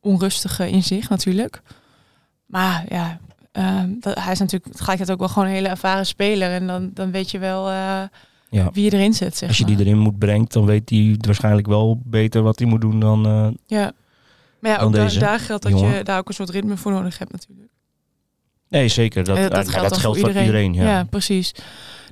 onrustige 0.00 0.70
in 0.70 0.82
zich 0.82 1.08
natuurlijk. 1.08 1.62
Maar 2.46 2.84
ja, 2.88 3.20
ehm, 3.52 3.90
dat, 4.00 4.18
hij 4.18 4.32
is 4.32 4.38
natuurlijk 4.38 4.72
tegelijkertijd 4.72 5.10
ook 5.10 5.18
wel 5.24 5.28
gewoon 5.34 5.48
een 5.48 5.54
hele 5.54 5.68
ervaren 5.68 6.06
speler. 6.06 6.50
En 6.50 6.66
dan, 6.66 6.90
dan 6.94 7.10
weet 7.10 7.30
je 7.30 7.38
wel 7.38 7.68
eh, 7.68 8.02
Ja. 8.50 8.70
wie 8.72 8.84
je 8.84 8.92
erin 8.92 9.14
zet, 9.14 9.36
zeg 9.36 9.48
Als 9.48 9.58
je 9.58 9.64
maar. 9.66 9.76
die 9.76 9.84
erin 9.86 9.98
moet 9.98 10.18
brengt, 10.18 10.52
dan 10.52 10.64
weet 10.64 10.90
hij 10.90 11.14
waarschijnlijk 11.20 11.66
wel 11.66 12.00
beter 12.04 12.42
wat 12.42 12.58
hij 12.58 12.68
moet 12.68 12.80
doen 12.80 13.00
dan... 13.00 13.26
eh, 13.26 13.48
Ja. 13.66 13.92
Maar 14.60 14.70
ja, 14.70 14.78
ook 14.78 14.92
daar, 14.92 15.40
geldt 15.40 15.62
dat 15.62 15.72
jongen. 15.72 15.96
je 15.96 16.04
daar 16.04 16.18
ook 16.18 16.28
een 16.28 16.34
soort 16.34 16.50
ritme 16.50 16.76
voor 16.76 16.92
nodig 16.92 17.18
hebt 17.18 17.32
natuurlijk. 17.32 17.70
Nee, 18.68 18.88
zeker. 18.88 19.24
Dat, 19.24 19.36
Eh, 19.36 19.48
maar 19.50 19.66
geldt 19.66 20.00
voor 20.00 20.28
iedereen. 20.28 20.74
ja. 20.74 21.04
precies. 21.04 21.52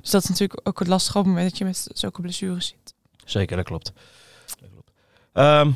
Dus 0.01 0.09
dat 0.11 0.23
is 0.23 0.29
natuurlijk 0.29 0.67
ook 0.67 0.79
het 0.79 0.87
lastige 0.87 1.17
op 1.17 1.23
het 1.23 1.33
moment 1.33 1.49
dat 1.49 1.59
je 1.59 1.65
met 1.65 1.87
zulke 1.93 2.21
blessures 2.21 2.67
zit. 2.67 2.93
Zeker, 3.25 3.55
dat 3.55 3.65
klopt. 3.65 3.91
Dat 4.45 4.69
klopt. 4.71 4.91
Ehm, 5.33 5.71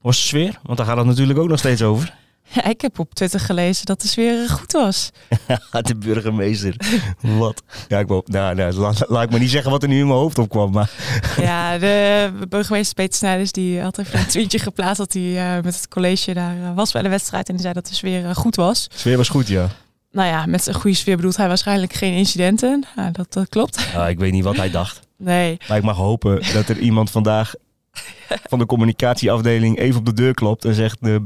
was 0.00 0.16
de 0.16 0.22
sfeer? 0.26 0.58
Want 0.62 0.78
daar 0.78 0.86
gaat 0.86 0.96
het 0.96 1.06
natuurlijk 1.06 1.38
ook 1.38 1.48
nog 1.48 1.58
steeds 1.58 1.82
over. 1.82 2.14
Ja, 2.54 2.64
ik 2.64 2.80
heb 2.80 2.98
op 2.98 3.14
Twitter 3.14 3.40
gelezen 3.40 3.86
dat 3.86 4.00
de 4.02 4.08
sfeer 4.08 4.48
goed 4.48 4.72
was. 4.72 5.10
de 5.82 5.96
burgemeester. 5.96 6.76
wat? 7.20 7.62
Ja, 7.88 7.98
ik 7.98 8.06
wou, 8.06 8.22
nou, 8.26 8.54
nou, 8.54 8.72
laat, 8.74 9.04
laat 9.08 9.22
ik 9.22 9.30
maar 9.30 9.40
niet 9.40 9.50
zeggen 9.50 9.70
wat 9.70 9.82
er 9.82 9.88
nu 9.88 9.98
in 9.98 10.06
mijn 10.06 10.18
hoofd 10.18 10.38
opkwam. 10.38 10.72
Maar 10.72 10.90
Ja, 11.40 11.78
de 11.78 12.32
burgemeester 12.48 12.94
Peter 12.94 13.14
Snijders 13.14 13.52
die 13.52 13.80
had 13.80 13.98
even 13.98 14.18
een 14.18 14.26
tweetje 14.26 14.58
geplaatst 14.58 14.96
dat 14.98 15.12
hij 15.12 15.56
eh, 15.56 15.62
met 15.64 15.74
het 15.74 15.88
college 15.88 16.34
daar 16.34 16.56
eh, 16.62 16.74
was 16.74 16.92
bij 16.92 17.02
de 17.02 17.08
wedstrijd 17.08 17.46
en 17.48 17.52
die 17.54 17.62
zei 17.62 17.74
dat 17.74 17.86
de 17.88 17.94
sfeer 17.94 18.24
eh, 18.28 18.34
goed 18.34 18.56
was. 18.56 18.88
de 18.88 18.98
sfeer 18.98 19.16
was 19.16 19.28
goed, 19.28 19.48
ja. 19.48 19.68
Nou 20.10 20.28
ja, 20.28 20.46
met 20.46 20.66
een 20.66 20.74
goede 20.74 20.96
sfeer 20.96 21.16
bedoelt 21.16 21.36
hij 21.36 21.48
waarschijnlijk 21.48 21.92
geen 21.92 22.12
incidenten. 22.12 22.84
Nou, 22.96 23.12
dat, 23.12 23.32
dat 23.32 23.48
klopt. 23.48 23.86
ja. 23.92 24.08
Ik 24.08 24.18
weet 24.18 24.32
niet 24.32 24.44
wat 24.44 24.56
hij 24.56 24.70
dacht. 24.70 25.00
Nee, 25.18 25.56
Maar 25.68 25.76
ik 25.76 25.82
mag 25.84 25.96
hopen 25.96 26.42
dat 26.52 26.68
er 26.68 26.78
iemand 26.78 27.10
vandaag 27.10 27.54
van 28.50 28.58
de 28.58 28.66
communicatieafdeling 28.66 29.78
even 29.78 29.98
op 29.98 30.06
de 30.06 30.12
deur 30.12 30.34
klopt 30.34 30.64
en 30.64 30.74
zegt... 30.74 30.98
eh, 31.00 31.16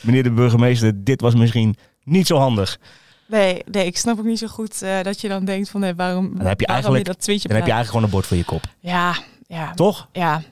meneer 0.00 0.22
de 0.22 0.30
burgemeester, 0.30 1.04
dit 1.04 1.20
was 1.20 1.34
misschien 1.34 1.76
niet 2.04 2.26
zo 2.26 2.36
handig. 2.36 2.78
nee, 3.26 3.62
nee, 3.70 3.86
ik 3.86 3.96
snap 3.98 4.18
ook 4.18 4.24
niet 4.24 4.38
zo 4.38 4.46
goed 4.46 4.82
eh, 4.82 5.02
dat 5.02 5.20
je 5.20 5.28
dan 5.28 5.44
denkt 5.44 5.68
van 5.70 5.80
nee, 5.80 5.94
waarom, 5.94 6.24
Dan 6.36 6.46
heb 6.46 6.60
je 6.60 6.66
waarom 6.66 6.68
eigenlijk- 6.84 7.06
je 7.06 7.12
dat 7.12 7.22
tweetje 7.22 7.48
Dan 7.48 7.56
heb 7.56 7.66
je 7.66 7.72
eigenlijk 7.72 7.88
gewoon 7.88 8.04
een 8.04 8.10
bord 8.10 8.26
voor 8.26 8.36
je 8.36 8.44
kop. 8.44 8.74
Ja, 8.80 9.16
ja, 9.46 9.74
Toch? 9.74 10.08
ja. 10.12 10.42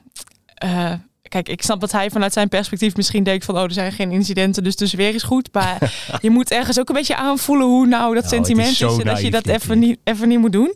Eh, 0.55 0.93
kijk, 1.21 1.49
ik 1.49 1.61
snap 1.61 1.79
dat 1.79 1.91
hij 1.91 2.09
vanuit 2.09 2.33
zijn 2.33 2.49
perspectief 2.49 2.95
misschien 2.95 3.23
denkt 3.23 3.45
van... 3.45 3.55
oh, 3.55 3.63
er 3.63 3.71
zijn 3.71 3.91
geen 3.91 4.11
incidenten, 4.11 4.63
dus 4.63 4.75
de 4.75 4.87
sfeer 4.87 5.15
is 5.15 5.23
goed. 5.23 5.49
Maar 5.51 5.93
je 6.21 6.29
moet 6.29 6.51
ergens 6.51 6.79
ook 6.79 6.89
een 6.89 6.95
beetje 6.95 7.15
aanvoelen 7.15 7.67
hoe 7.67 7.85
nou 7.87 8.13
dat 8.13 8.23
Nou, 8.23 8.35
sentiment 8.35 8.67
is... 8.71 8.81
en 8.81 9.05
dat 9.05 9.21
je 9.21 9.31
dat 9.31 9.47
even 9.47 9.79
niet, 9.79 9.99
even 10.03 10.27
niet 10.27 10.39
moet 10.39 10.51
doen. 10.51 10.75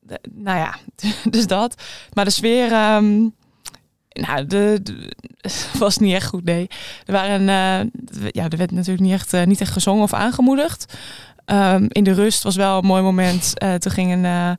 De- 0.00 0.20
nou 0.34 0.58
ja, 0.58 0.76
dus 1.30 1.46
dat. 1.46 1.82
Maar 2.12 2.24
de 2.24 2.30
sfeer... 2.30 2.72
ehm, 2.72 3.26
nou, 4.26 4.46
de- 4.46 4.82
was 5.78 5.98
niet 5.98 6.14
echt 6.14 6.26
goed, 6.26 6.44
nee. 6.44 6.68
Er, 7.04 7.12
waren, 7.12 7.40
eh, 7.40 8.28
ja, 8.30 8.48
er 8.48 8.56
werd 8.56 8.70
natuurlijk 8.70 9.00
niet 9.00 9.12
echt, 9.12 9.32
eh, 9.32 9.46
niet 9.46 9.60
echt 9.60 9.72
gezongen 9.72 10.02
of 10.02 10.12
aangemoedigd. 10.12 10.94
Ehm, 11.44 11.86
in 11.88 12.04
de 12.04 12.12
rust 12.12 12.42
was 12.42 12.56
wel 12.56 12.78
een 12.78 12.86
mooi 12.86 13.02
moment. 13.02 13.58
Eh, 13.58 13.74
toen 13.74 13.92
ging 13.92 14.12
een... 14.12 14.56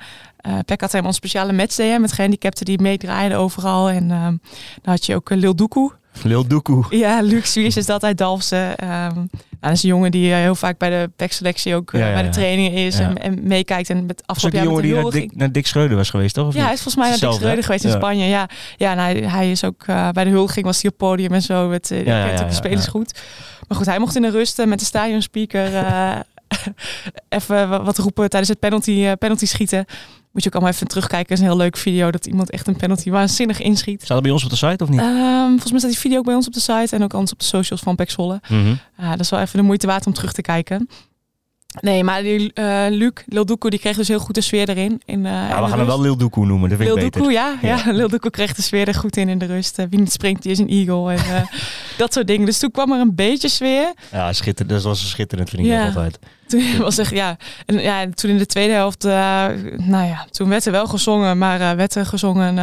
had 0.81 0.91
helemaal 0.91 1.03
een 1.07 1.13
speciale 1.13 1.53
matchday 1.53 1.97
met 1.97 2.11
gehandicapten 2.13 2.65
die 2.65 2.81
meedraaiden 2.81 3.37
overal. 3.37 3.89
En 3.89 4.11
ehm, 4.11 4.35
dan 4.81 4.93
had 4.93 5.05
je 5.05 5.15
ook 5.15 5.29
Lil 5.29 5.55
Doekoe. 5.55 5.98
Lil 6.23 6.47
Doekoe. 6.47 6.85
Ja, 6.89 7.21
Luc 7.21 7.55
is 7.55 7.85
dat 7.85 8.03
uit 8.03 8.17
Dalfsen. 8.17 8.73
Nou, 8.77 9.13
dat 9.59 9.71
is 9.71 9.83
een 9.83 9.89
jongen 9.89 10.11
die 10.11 10.31
eh, 10.31 10.37
heel 10.37 10.55
vaak 10.55 10.77
bij 10.77 10.89
de 10.89 11.09
PEC-selectie 11.15 11.75
ook 11.75 11.93
eh, 11.93 11.99
Ja, 11.99 12.07
ja, 12.07 12.13
bij 12.13 12.23
de 12.23 12.29
trainingen 12.29 12.71
is 12.71 12.97
Ja. 12.97 13.03
en, 13.09 13.17
en 13.17 13.39
meekijkt. 13.43 13.89
En 13.89 14.05
met 14.05 14.23
afgelopen 14.25 14.57
jaar 14.59 14.67
jongen 14.67 14.83
die 14.83 14.93
naar 14.93 15.11
Dick, 15.11 15.35
naar 15.35 15.51
Dick 15.51 15.67
Schreuder 15.67 15.97
was 15.97 16.09
geweest, 16.09 16.33
toch? 16.35 16.47
Of 16.47 16.53
ja, 16.53 16.63
hij 16.63 16.73
is 16.73 16.81
volgens 16.81 16.95
mij 16.95 17.09
naar 17.09 17.19
Dick 17.19 17.31
Schreuder 17.39 17.63
geweest 17.63 17.83
in. 17.83 17.91
Spanje. 17.91 18.25
Ja, 18.25 18.49
ja 18.77 18.91
en 18.91 18.97
hij, 18.97 19.13
hij 19.15 19.51
is 19.51 19.63
ook 19.63 19.83
eh, 19.85 20.09
bij 20.09 20.23
de 20.23 20.29
huldiging 20.29 20.65
was 20.65 20.81
hij 20.81 20.91
op 20.91 20.97
podium 20.97 21.31
en 21.33 21.41
zo. 21.41 21.71
Het, 21.71 21.91
uh, 21.91 22.05
de 22.37 22.45
spelers 22.49 22.87
goed. 22.87 23.19
Maar 23.67 23.77
goed, 23.77 23.87
hij 23.87 23.99
mocht 23.99 24.15
in 24.15 24.21
de 24.21 24.29
rust 24.31 24.65
met 24.65 24.79
de 24.79 24.85
stadionspeaker 24.85 25.75
eh 25.75 26.19
even 27.29 27.69
wa- 27.69 27.83
wat 27.83 27.97
roepen 27.97 28.29
tijdens 28.29 28.49
het 28.51 28.59
penalty, 28.59 29.13
penalty 29.15 29.45
schieten. 29.45 29.85
Moet 30.31 30.43
je 30.43 30.49
ook 30.49 30.55
allemaal 30.55 30.73
even 30.73 30.87
terugkijken. 30.87 31.29
Het 31.29 31.37
is 31.37 31.39
een 31.39 31.51
heel 31.51 31.63
leuk 31.63 31.77
video 31.77 32.11
dat 32.11 32.25
iemand 32.25 32.49
echt 32.49 32.67
een 32.67 32.75
penalty 32.75 33.09
waanzinnig 33.09 33.59
inschiet. 33.61 34.01
Staat 34.03 34.09
dat 34.09 34.21
bij 34.21 34.31
ons 34.31 34.43
op 34.43 34.49
de 34.49 34.55
site 34.55 34.83
of 34.83 34.89
niet? 34.89 34.99
Ehm, 34.99 35.49
volgens 35.49 35.71
mij 35.71 35.79
staat 35.79 35.91
die 35.91 35.99
video 35.99 36.17
ook 36.17 36.25
bij 36.25 36.35
ons 36.35 36.47
op 36.47 36.53
de 36.53 36.59
site 36.59 36.95
en 36.95 37.03
ook 37.03 37.13
anders 37.13 37.31
op 37.31 37.39
de 37.39 37.45
socials 37.45 37.81
van 37.81 37.95
Pek 37.95 38.09
Zwolle. 38.09 38.41
Mhm. 38.49 38.75
Dat 39.09 39.19
is 39.19 39.29
wel 39.29 39.39
even 39.39 39.57
de 39.59 39.65
moeite 39.65 39.87
waard 39.87 40.05
om 40.05 40.13
terug 40.13 40.33
te 40.33 40.41
kijken. 40.41 40.89
Nee, 41.81 42.03
maar 42.03 42.21
die 42.21 42.51
uh, 42.53 42.85
Luc, 42.89 43.11
Lil 43.25 43.45
Doekoe, 43.45 43.69
die 43.69 43.79
kreeg 43.79 43.95
dus 43.95 44.07
heel 44.07 44.19
goed 44.19 44.35
de 44.35 44.41
sfeer 44.41 44.69
erin. 44.69 45.01
In, 45.05 45.19
uh, 45.25 45.31
Ja, 45.31 45.61
we 45.63 45.69
gaan 45.69 45.77
hem 45.77 45.87
wel 45.87 46.01
Lil 46.01 46.17
Doekoe 46.17 46.45
noemen, 46.45 46.69
dat 46.69 46.77
vind 46.77 46.89
Lil 46.89 46.97
ik 46.97 47.03
beter. 47.03 47.19
Doekoe, 47.21 47.37
ja, 47.37 47.55
ja. 47.61 47.81
Ja. 47.85 47.91
Lil 47.99 48.07
Doekoe 48.09 48.31
kreeg 48.31 48.53
de 48.53 48.61
sfeer 48.61 48.87
er 48.87 48.93
goed 48.95 49.17
in 49.17 49.29
in 49.29 49.37
de 49.37 49.45
rust. 49.45 49.79
Eh, 49.79 49.85
wie 49.89 49.99
niet 49.99 50.11
springt, 50.11 50.41
die 50.43 50.51
is 50.51 50.59
een 50.59 50.69
eagle. 50.69 51.13
En 51.13 51.47
dat 51.97 52.13
soort 52.13 52.27
dingen. 52.27 52.45
Dus 52.45 52.57
toen 52.57 52.71
kwam 52.71 52.91
er 52.91 52.99
een 52.99 53.15
beetje 53.15 53.49
sfeer. 53.49 53.93
Ja, 54.11 54.33
schitterend. 54.33 54.69
Dat 54.75 54.83
was 54.83 55.09
schitterend, 55.09 55.49
vind 55.49 55.61
ik 55.61 55.67
Ja. 55.67 55.85
altijd. 55.85 56.19
Toen 56.47 56.77
was 56.77 56.97
echt, 56.97 57.11
ja. 57.11 57.37
En 57.65 57.79
ja, 57.81 58.09
toen 58.09 58.29
in 58.29 58.37
de 58.37 58.45
tweede 58.45 58.73
helft, 58.73 59.03
nou 59.03 60.05
ja, 60.07 60.25
toen 60.31 60.49
werd 60.49 60.65
er 60.65 60.71
wel 60.71 60.87
gezongen. 60.87 61.37
Maar 61.37 61.75
werd 61.75 61.95
er 61.95 62.05
gezongen, 62.05 62.55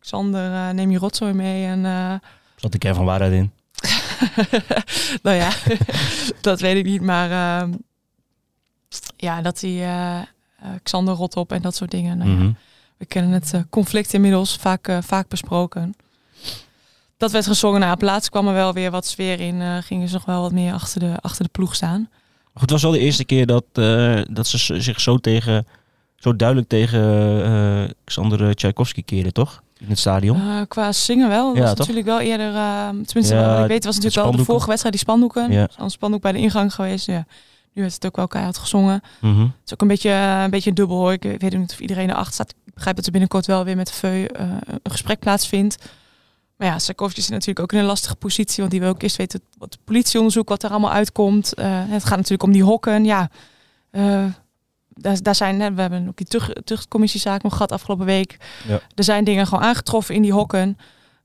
Xander, 0.00 0.74
neem 0.74 0.90
je 0.90 0.98
rotzooi 0.98 1.32
mee. 1.32 1.66
En, 1.66 1.82
Zat 2.56 2.72
de 2.72 2.78
kern 2.78 2.94
van 2.94 3.04
waarheid 3.04 3.32
in? 3.32 3.50
nou 5.22 5.36
ja, 5.36 5.50
dat 6.40 6.60
weet 6.60 6.76
ik 6.76 6.84
niet. 6.84 7.02
Maar 7.02 7.30
ehm, 7.30 7.72
ja, 9.20 9.42
dat 9.42 9.60
hij 9.60 9.70
uh, 9.70 10.20
Xander 10.82 11.14
rot 11.14 11.36
op 11.36 11.52
en 11.52 11.62
dat 11.62 11.76
soort 11.76 11.90
dingen. 11.90 12.18
Nou, 12.18 12.30
mm 12.30 12.36
-hmm. 12.36 12.46
ja, 12.46 12.54
we 12.96 13.04
kennen 13.06 13.32
het 13.32 13.52
uh, 13.54 13.60
conflict 13.70 14.12
inmiddels 14.14 14.56
vaak, 14.56 14.98
vaak 15.00 15.28
besproken. 15.28 15.94
Dat 17.16 17.30
werd 17.30 17.46
gezongen. 17.46 17.80
Na 17.80 17.94
plaats 17.94 18.28
kwam 18.28 18.48
er 18.48 18.54
wel 18.54 18.72
weer 18.72 18.90
wat 18.90 19.06
sfeer 19.06 19.40
in. 19.40 19.82
Gingen 19.82 20.08
ze 20.08 20.14
nog 20.14 20.24
wel 20.24 20.40
wat 20.40 20.52
meer 20.52 20.72
achter 20.72 21.00
de, 21.00 21.14
achter 21.20 21.44
de 21.44 21.50
ploeg 21.52 21.74
staan. 21.74 22.08
Goed, 22.52 22.60
het 22.60 22.70
was 22.70 22.82
wel 22.82 22.90
de 22.90 22.98
eerste 22.98 23.24
keer 23.24 23.46
dat, 23.46 23.64
dat 24.30 24.46
ze 24.46 24.80
zich 24.80 25.00
zo, 25.00 25.18
tegen, 25.18 25.66
zo 26.16 26.36
duidelijk 26.36 26.68
tegen 26.68 27.00
uh, 27.48 27.90
Xander 28.04 28.54
Tchaikovsky 28.54 29.02
keerden, 29.02 29.32
toch? 29.32 29.62
In 29.78 29.88
het 29.88 29.98
stadion. 29.98 30.36
Uh, 30.36 30.60
qua 30.68 30.92
zingen 30.92 31.28
wel. 31.28 31.46
Dat 31.46 31.56
Ja, 31.56 31.60
was 31.60 31.70
toch? 31.70 31.78
natuurlijk 31.78 32.06
wel 32.06 32.20
eerder... 32.20 32.52
Uh, 32.52 32.88
tenminste, 32.88 33.34
Ja, 33.34 33.62
ik 33.62 33.68
weet 33.68 33.84
was 33.84 33.94
natuurlijk 33.94 34.22
wel 34.22 34.36
de 34.36 34.44
vorige 34.44 34.66
wedstrijd 34.66 34.94
die 34.94 35.04
spandoeken. 35.04 35.52
Ja. 35.52 35.68
Een 35.76 35.90
spandoek 35.90 36.22
bij 36.22 36.32
de 36.32 36.38
ingang 36.38 36.74
geweest. 36.74 37.06
Ja. 37.06 37.26
Nu 37.72 37.84
het 37.84 38.06
ook 38.06 38.16
wel 38.16 38.28
keihard 38.28 38.58
gezongen. 38.58 39.02
Mm 39.20 39.34
-hmm. 39.34 39.42
Het 39.42 39.66
is 39.66 39.72
ook 39.72 39.80
een 39.80 39.88
beetje, 39.88 40.10
een 40.44 40.50
beetje 40.50 40.72
dubbel 40.72 40.96
hoor. 40.96 41.12
Ik 41.12 41.22
weet 41.22 41.58
niet 41.58 41.72
of 41.72 41.80
iedereen 41.80 42.10
erachter 42.10 42.32
staat. 42.32 42.50
Ik 42.50 42.74
begrijp 42.74 42.96
dat 42.96 43.04
er 43.06 43.12
binnenkort 43.12 43.46
wel 43.46 43.64
weer 43.64 43.76
met 43.76 43.86
de 43.86 43.92
VEU 43.92 44.22
uh, 44.22 44.26
een 44.82 44.90
gesprek 44.90 45.18
plaatsvindt. 45.18 45.76
Maar 46.56 46.68
ja, 46.68 46.78
Sarkovic 46.78 47.16
is 47.16 47.28
natuurlijk 47.28 47.60
ook 47.60 47.72
in 47.72 47.78
een 47.78 47.84
lastige 47.84 48.16
positie. 48.16 48.56
Want 48.56 48.70
die 48.70 48.80
wil 48.80 48.88
ook 48.88 49.02
eerst 49.02 49.16
weten 49.16 49.40
wat 49.58 49.72
het 49.72 49.84
politieonderzoek, 49.84 50.48
wat 50.48 50.62
er 50.62 50.70
allemaal 50.70 50.92
uitkomt. 50.92 51.52
Uh, 51.58 51.64
het 51.68 52.04
gaat 52.04 52.16
natuurlijk 52.16 52.42
om 52.42 52.52
die 52.52 52.64
hokken. 52.64 53.04
Ja, 53.04 53.30
uh, 53.92 54.24
daar, 54.88 55.22
daar 55.22 55.34
zijn, 55.34 55.74
we 55.74 55.80
hebben 55.80 56.08
ook 56.08 56.16
die 56.16 56.26
tucht, 56.26 56.66
tuchtcommissiezaak 56.66 57.42
nog 57.42 57.52
gehad 57.52 57.72
afgelopen 57.72 58.06
week. 58.06 58.36
Ja. 58.68 58.80
Er 58.94 59.04
zijn 59.04 59.24
dingen 59.24 59.46
gewoon 59.46 59.64
aangetroffen 59.64 60.14
in 60.14 60.22
die 60.22 60.32
hokken 60.32 60.78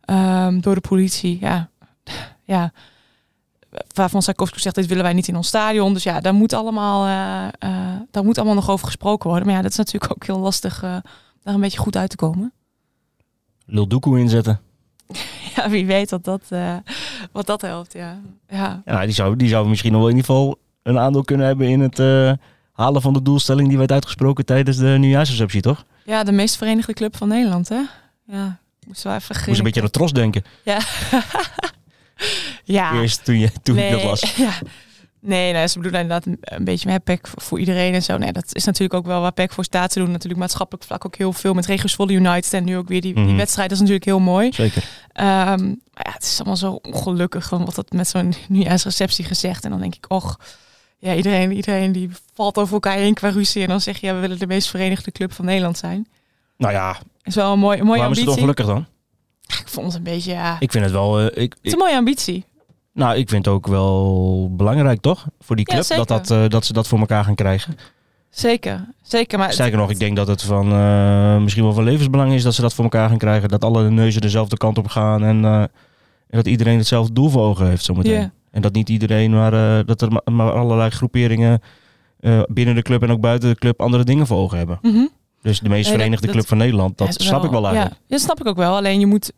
um, 0.06 0.62
door 0.62 0.76
de 0.76 0.82
politie. 0.82 1.38
Ja, 1.42 1.70
ja. 2.44 2.72
Waarvan 3.94 4.22
Sarkovic 4.22 4.60
zegt, 4.60 4.76
dit 4.76 4.86
willen 4.86 5.04
wij 5.04 5.14
niet 5.14 5.28
in 5.28 5.36
ons 5.36 5.48
stadion. 5.48 5.94
Dus 5.94 6.04
ja, 6.04 6.20
daar 6.22 6.34
moet 6.34 6.54
allemaal, 6.54 7.06
uh, 7.06 7.70
uh, 7.70 7.96
daar 8.12 8.24
moet 8.24 8.38
allemaal 8.38 8.56
nog 8.56 8.70
over 8.70 8.86
gesproken 8.86 9.30
worden. 9.30 9.48
Maar 9.48 9.56
ja, 9.56 9.62
dat 9.62 9.72
is 9.72 9.78
natuurlijk 9.78 10.12
ook 10.12 10.26
heel 10.26 10.40
lastig 10.40 10.84
uh, 10.84 10.90
daar 11.44 11.54
een 11.54 11.62
beetje 11.62 11.78
goed 11.78 11.98
uit 11.98 12.10
te 12.10 12.16
komen. 12.16 12.54
Lil 13.66 13.88
Doekoe 13.88 14.20
inzetten. 14.20 14.60
Ja, 15.56 15.70
wie 15.70 15.86
weet 15.86 16.12
wat 16.12 16.24
dat, 16.24 16.42
wat 17.32 17.46
dat 17.46 17.62
helpt, 17.62 17.94
ja. 17.94 18.20
ja. 18.48 18.82
ja 18.86 19.06
die, 19.06 19.14
zou, 19.14 19.36
die 19.36 19.48
zou 19.48 19.68
misschien 19.68 19.92
nog 19.92 20.02
wel 20.02 20.10
in 20.10 20.16
ieder 20.16 20.32
geval 20.32 20.58
een 20.84 21.00
aandeel 21.00 21.24
kunnen 21.24 21.46
hebben 21.46 21.68
in 21.68 21.80
het 21.80 21.98
halen 22.72 23.02
van 23.02 23.14
de 23.14 23.22
doelstelling 23.22 23.68
die 23.68 23.78
werd 23.78 23.92
uitgesproken 23.92 24.46
tijdens 24.46 24.78
de 24.78 24.96
nieuwjaarsreceptie, 25.00 25.62
toch? 25.62 25.86
Ja, 26.06 26.24
de 26.24 26.32
meest 26.32 26.58
verenigde 26.58 26.94
club 26.94 27.18
van 27.18 27.28
Nederland, 27.28 27.70
hè? 27.70 27.82
Ja, 28.28 28.60
moest 28.88 29.04
wel 29.04 29.14
even 29.14 29.36
Moest 29.46 29.58
een 29.58 29.64
beetje 29.64 29.80
aan 29.80 29.86
de 29.86 29.92
tros 29.92 30.12
denken. 30.12 30.44
Ja. 30.64 30.80
ja. 32.66 32.94
Eerst 33.02 33.26
toen, 33.26 33.40
je, 33.40 33.50
toen 33.64 33.76
nee, 33.76 33.86
ik 33.86 33.92
dat 33.92 34.04
las. 34.04 34.36
Ja. 34.36 34.52
Nee, 35.20 35.54
nee, 35.54 35.68
ze 35.68 35.78
bedoelen 35.78 36.02
inderdaad 36.02 36.26
een, 36.42 36.64
beetje 36.64 36.90
met 36.90 37.04
PEC 37.04 37.28
voor, 37.36 37.60
iedereen 37.60 37.94
en 37.94 38.04
zo. 38.04 38.18
Nee, 38.18 38.32
dat 38.32 38.56
is 38.56 38.66
natuurlijk 38.66 38.94
ook 38.94 39.06
wel 39.06 39.22
waar 39.22 39.32
PEC 39.32 39.52
voor 39.54 39.64
staat. 39.64 39.94
Ze 39.94 40.00
doen 40.00 40.12
natuurlijk 40.12 40.40
maatschappelijk 40.40 40.86
vlak 40.86 41.06
ook 41.06 41.16
heel 41.16 41.34
veel 41.34 41.54
met 41.54 41.66
Regio's 41.66 41.96
Volley 41.96 42.16
United. 42.16 42.54
En 42.54 42.64
nu 42.64 42.78
ook 42.78 42.88
weer 42.88 43.02
die, 43.02 43.14
die 43.14 43.24
Mhm. 43.24 43.36
wedstrijd. 43.36 43.70
Dat 43.70 43.78
is 43.78 43.84
natuurlijk 43.84 44.06
heel 44.10 44.20
mooi. 44.20 44.52
Zeker. 44.54 44.84
Ehm, 45.12 45.66
maar 45.66 46.06
ja, 46.06 46.12
het 46.12 46.24
is 46.24 46.36
allemaal 46.38 46.58
zo 46.58 46.80
ongelukkig. 46.82 47.50
Wat 47.50 47.76
dat 47.76 47.92
met 47.92 48.08
zo'n 48.08 48.34
nieuwjaarsreceptie 48.50 49.26
gezegd. 49.26 49.64
En 49.64 49.70
dan 49.70 49.80
denk 49.80 49.96
ik, 49.96 50.06
och, 50.08 50.40
ja, 51.00 51.14
iedereen, 51.16 51.52
iedereen 51.52 51.92
die 51.92 52.10
valt 52.34 52.58
over 52.58 52.74
elkaar 52.74 52.98
heen 52.98 53.14
qua 53.14 53.30
ruzie. 53.30 53.62
En 53.62 53.68
dan 53.68 53.82
zeg 53.82 53.98
je, 53.98 54.08
ja, 54.08 54.14
we 54.14 54.20
willen 54.20 54.40
de 54.40 54.48
meest 54.48 54.70
verenigde 54.70 55.12
club 55.12 55.34
van 55.34 55.46
Nederland 55.46 55.78
zijn. 55.78 56.08
Nou 56.58 56.74
ja, 56.74 56.98
is 57.24 57.36
wel 57.36 57.54
een 57.54 57.60
mooi, 57.60 57.80
een 57.80 57.86
mooie 57.86 57.98
waarom 57.98 58.14
is 58.18 58.20
het 58.20 58.30
ambitie. 58.30 58.50
ongelukkig 58.50 58.66
dan? 58.76 58.86
Ik 59.60 59.68
vond 59.68 59.86
het 59.88 59.96
een 59.96 60.04
beetje, 60.04 60.32
ja, 60.32 60.56
Ik 60.60 60.72
vind 60.72 60.84
het 60.84 60.94
wel... 60.94 61.20
eh, 61.20 61.44
ik, 61.44 61.54
het 61.54 61.60
is 61.62 61.72
een 61.72 61.78
mooie 61.78 61.96
ambitie. 61.96 62.46
Nou, 62.96 63.16
ik 63.18 63.30
vind 63.30 63.46
het 63.46 63.54
ook 63.54 63.68
wel 63.68 64.50
belangrijk, 64.56 65.02
toch? 65.02 65.26
Voor 65.40 65.56
die 65.56 65.66
club, 65.66 65.88
dat, 65.88 66.08
dat, 66.08 66.32
eh, 66.32 66.48
dat 66.48 66.66
ze 66.66 66.74
dat 66.74 66.88
voor 66.88 67.00
elkaar 67.00 67.24
gaan 67.24 67.36
krijgen. 67.36 67.78
Zeker, 68.30 68.86
zeker. 69.02 69.38
Maar 69.40 69.54
Sterker 69.54 69.78
nog, 69.78 69.90
ik 69.90 70.00
denk 70.00 70.16
dat 70.16 70.28
het 70.28 70.42
van, 70.42 70.72
eh, 70.72 71.38
misschien 71.38 71.64
wel 71.64 71.74
van 71.74 71.84
levensbelang 71.84 72.34
is 72.34 72.44
dat 72.44 72.54
ze 72.54 72.62
dat 72.62 72.74
voor 72.74 72.84
elkaar 72.84 73.10
gaan 73.10 73.18
krijgen. 73.18 73.50
Dat 73.50 73.64
alle 73.64 73.90
neuzen 73.90 74.22
dezelfde 74.22 74.58
kant 74.58 74.78
op 74.78 74.88
gaan 74.88 75.24
en, 75.24 75.46
eh, 75.46 75.62
en 75.62 75.70
dat 76.30 76.48
iedereen 76.48 76.78
hetzelfde 76.78 77.14
doel 77.14 77.30
voor 77.30 77.42
ogen 77.44 77.68
heeft 77.68 77.84
zometeen. 77.86 78.20
Ja. 78.22 78.32
En 78.52 78.62
dat 78.62 78.74
niet 78.74 78.90
iedereen, 78.90 79.32
maar 79.32 79.86
dat 79.86 80.02
er 80.02 80.12
ma- 80.12 80.32
maar 80.32 80.52
allerlei 80.52 80.90
groeperingen 80.90 81.62
binnen 82.48 82.76
de 82.76 82.82
club 82.82 83.04
en 83.04 83.12
ook 83.12 83.22
buiten 83.22 83.50
de 83.50 83.56
club 83.56 83.82
andere 83.82 84.04
dingen 84.04 84.28
voor 84.28 84.38
ogen 84.38 84.58
hebben. 84.58 84.80
Mhm. 84.82 85.06
Dus 85.42 85.60
de 85.60 85.70
meest 85.70 85.70
Nee, 85.70 85.82
dat- 85.84 85.92
verenigde 85.92 86.26
dat- 86.26 86.36
club 86.36 86.48
van 86.48 86.58
Nederland, 86.58 86.98
dat 86.98 87.14
snap 87.14 87.44
ik 87.44 87.52
wel 87.52 87.66
eigenlijk. 87.66 87.96
Ja, 87.96 88.06
ja, 88.08 88.18
snap 88.18 88.40
ik 88.40 88.48
ook 88.48 88.58
wel. 88.58 88.76
Alleen 88.76 89.00
je 89.00 89.06
moet. 89.06 89.32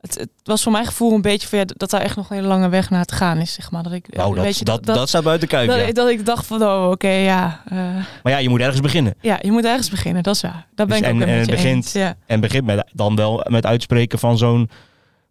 Het, 0.00 0.18
het 0.18 0.28
was 0.44 0.62
voor 0.62 0.72
mijn 0.72 0.86
gevoel 0.86 1.12
een 1.14 1.22
beetje 1.22 1.48
van 1.48 1.58
ja, 1.58 1.64
dat 1.76 1.90
daar 1.90 2.00
echt 2.00 2.16
nog 2.16 2.30
een 2.30 2.36
hele 2.36 2.48
lange 2.48 2.68
weg 2.68 2.90
naar 2.90 3.04
te 3.04 3.14
gaan 3.14 3.38
is, 3.38 3.52
zeg 3.52 3.70
maar. 3.70 3.82
Dat 3.82 3.92
ik, 3.92 4.16
Nou, 4.16 4.34
dat, 4.34 4.44
weet 4.44 4.58
je, 4.58 4.64
dat, 4.64 4.84
dat, 4.86 5.08
staat 5.08 5.22
buiten 5.24 5.48
kijf, 5.48 5.68
dat, 5.68 5.86
ja. 5.86 5.92
dat 5.92 6.08
ik 6.08 6.26
dacht 6.26 6.46
van, 6.46 6.62
oh, 6.62 6.88
oké, 6.90 7.08
ja. 7.08 7.62
eh, 7.68 7.76
Maar 8.22 8.32
ja, 8.32 8.38
je 8.38 8.48
moet 8.48 8.60
ergens 8.60 8.80
beginnen. 8.80 9.14
ja, 9.20 9.38
je 9.42 9.50
moet 9.50 9.64
ergens 9.64 9.90
beginnen, 9.90 10.22
dat 10.22 10.34
is 10.34 10.40
waar. 10.42 10.66
Daar 10.74 10.86
ben 10.86 10.98
Dus 10.98 11.08
ik 11.08 11.14
ook 11.14 11.20
en- 11.20 11.28
een 11.28 11.38
en 11.40 11.46
begint- 11.46 11.64
eens. 11.84 11.92
Ja. 11.92 12.16
En 12.26 12.40
begint 12.40 12.64
met, 12.64 12.90
dan 12.92 13.16
wel 13.16 13.44
met 13.48 13.66
uitspreken 13.66 14.18
van 14.18 14.38
zo'n 14.38 14.70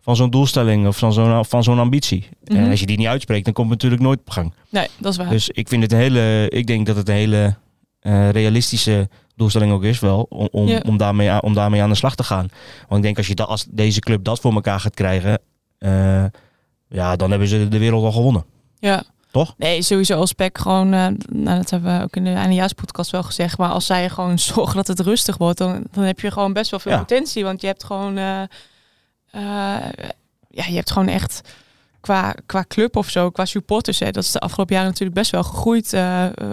van 0.02 0.16
zo'n 0.16 0.30
doelstelling 0.30 0.88
of 0.88 0.98
van 0.98 1.14
zo'n 1.14 1.46
van 1.46 1.64
zo'n 1.64 1.80
ambitie. 1.80 2.30
Mhm. 2.44 2.58
En 2.58 2.70
als 2.70 2.80
je 2.80 2.86
die 2.86 2.98
niet 2.98 3.08
uitspreekt, 3.08 3.46
dan 3.46 3.54
komt 3.54 3.70
het 3.70 3.76
natuurlijk 3.76 4.02
nooit 4.10 4.20
op 4.20 4.30
gang. 4.30 4.54
Nee, 4.70 4.88
dat 4.98 5.12
is 5.12 5.18
waar. 5.18 5.30
Dus 5.30 5.50
ik 5.50 5.68
vind 5.68 5.82
het 5.84 5.92
een 5.92 5.98
hele, 5.98 6.50
ik 6.50 6.68
denk 6.68 6.86
dat 6.86 6.96
het 6.96 7.10
een 7.10 7.16
hele 7.16 7.56
eh, 8.00 8.30
realistische 8.30 9.10
doelstelling 9.40 9.72
ook 9.72 9.84
is 9.84 10.00
wel 10.00 10.26
om, 10.30 10.48
om, 10.52 10.68
Ja. 10.68 10.82
om, 10.88 10.98
daarmee, 10.98 11.30
aan- 11.30 11.42
om 11.44 11.54
daarmee 11.54 11.82
aan 11.82 11.90
de 11.90 11.96
slag 11.96 12.16
te 12.16 12.24
gaan. 12.24 12.48
Want 12.80 12.96
ik 12.96 13.02
denk 13.02 13.18
als 13.18 13.28
je 13.28 13.36
dat, 13.36 13.48
als 13.48 13.66
deze 13.70 14.00
club 14.00 14.24
dat 14.24 14.40
voor 14.40 14.54
elkaar 14.54 14.80
gaat 14.80 14.94
krijgen, 14.94 15.40
eh, 15.78 16.26
ja, 16.90 17.16
dan 17.16 17.30
hebben 17.30 17.48
ze 17.48 17.68
de 17.68 17.78
wereld 17.78 18.04
al 18.04 18.12
gewonnen. 18.12 18.46
ja. 18.80 19.04
Toch? 19.32 19.54
Nee, 19.58 19.82
sowieso 19.82 20.16
als 20.20 20.34
PEC 20.34 20.58
gewoon, 20.58 20.94
eh, 20.94 21.08
nou, 21.30 21.58
dat 21.58 21.70
hebben 21.70 21.98
we 21.98 22.04
ook 22.04 22.16
in 22.16 22.24
de 22.24 22.34
eindejaarspodcast 22.34 23.12
wel 23.12 23.24
gezegd, 23.24 23.58
maar 23.58 23.70
als 23.70 23.86
zij 23.86 24.10
gewoon 24.10 24.40
zorgen 24.54 24.76
dat 24.76 24.88
het 24.88 25.00
rustig 25.00 25.38
wordt, 25.38 25.58
dan, 25.58 25.84
dan 25.92 26.04
heb 26.04 26.20
je 26.20 26.32
gewoon 26.32 26.54
best 26.54 26.72
wel 26.72 26.80
veel 26.80 26.92
Ja. 26.92 26.98
potentie. 26.98 27.44
Want 27.44 27.62
je 27.62 27.68
hebt 27.68 27.84
gewoon, 27.84 28.18
eh, 28.18 28.42
ja, 30.50 30.66
je 30.68 30.76
hebt 30.76 30.92
gewoon 30.92 31.08
echt 31.08 31.42
qua, 32.02 32.36
qua 32.46 32.66
club 32.68 32.96
of 32.96 33.10
zo, 33.10 33.30
qua 33.30 33.46
supporters, 33.46 34.00
hè, 34.00 34.12
dat 34.12 34.24
is 34.24 34.32
de 34.32 34.40
afgelopen 34.40 34.74
jaren 34.76 34.90
natuurlijk 34.90 35.18
best 35.20 35.32
wel 35.32 35.44
gegroeid. 35.44 35.94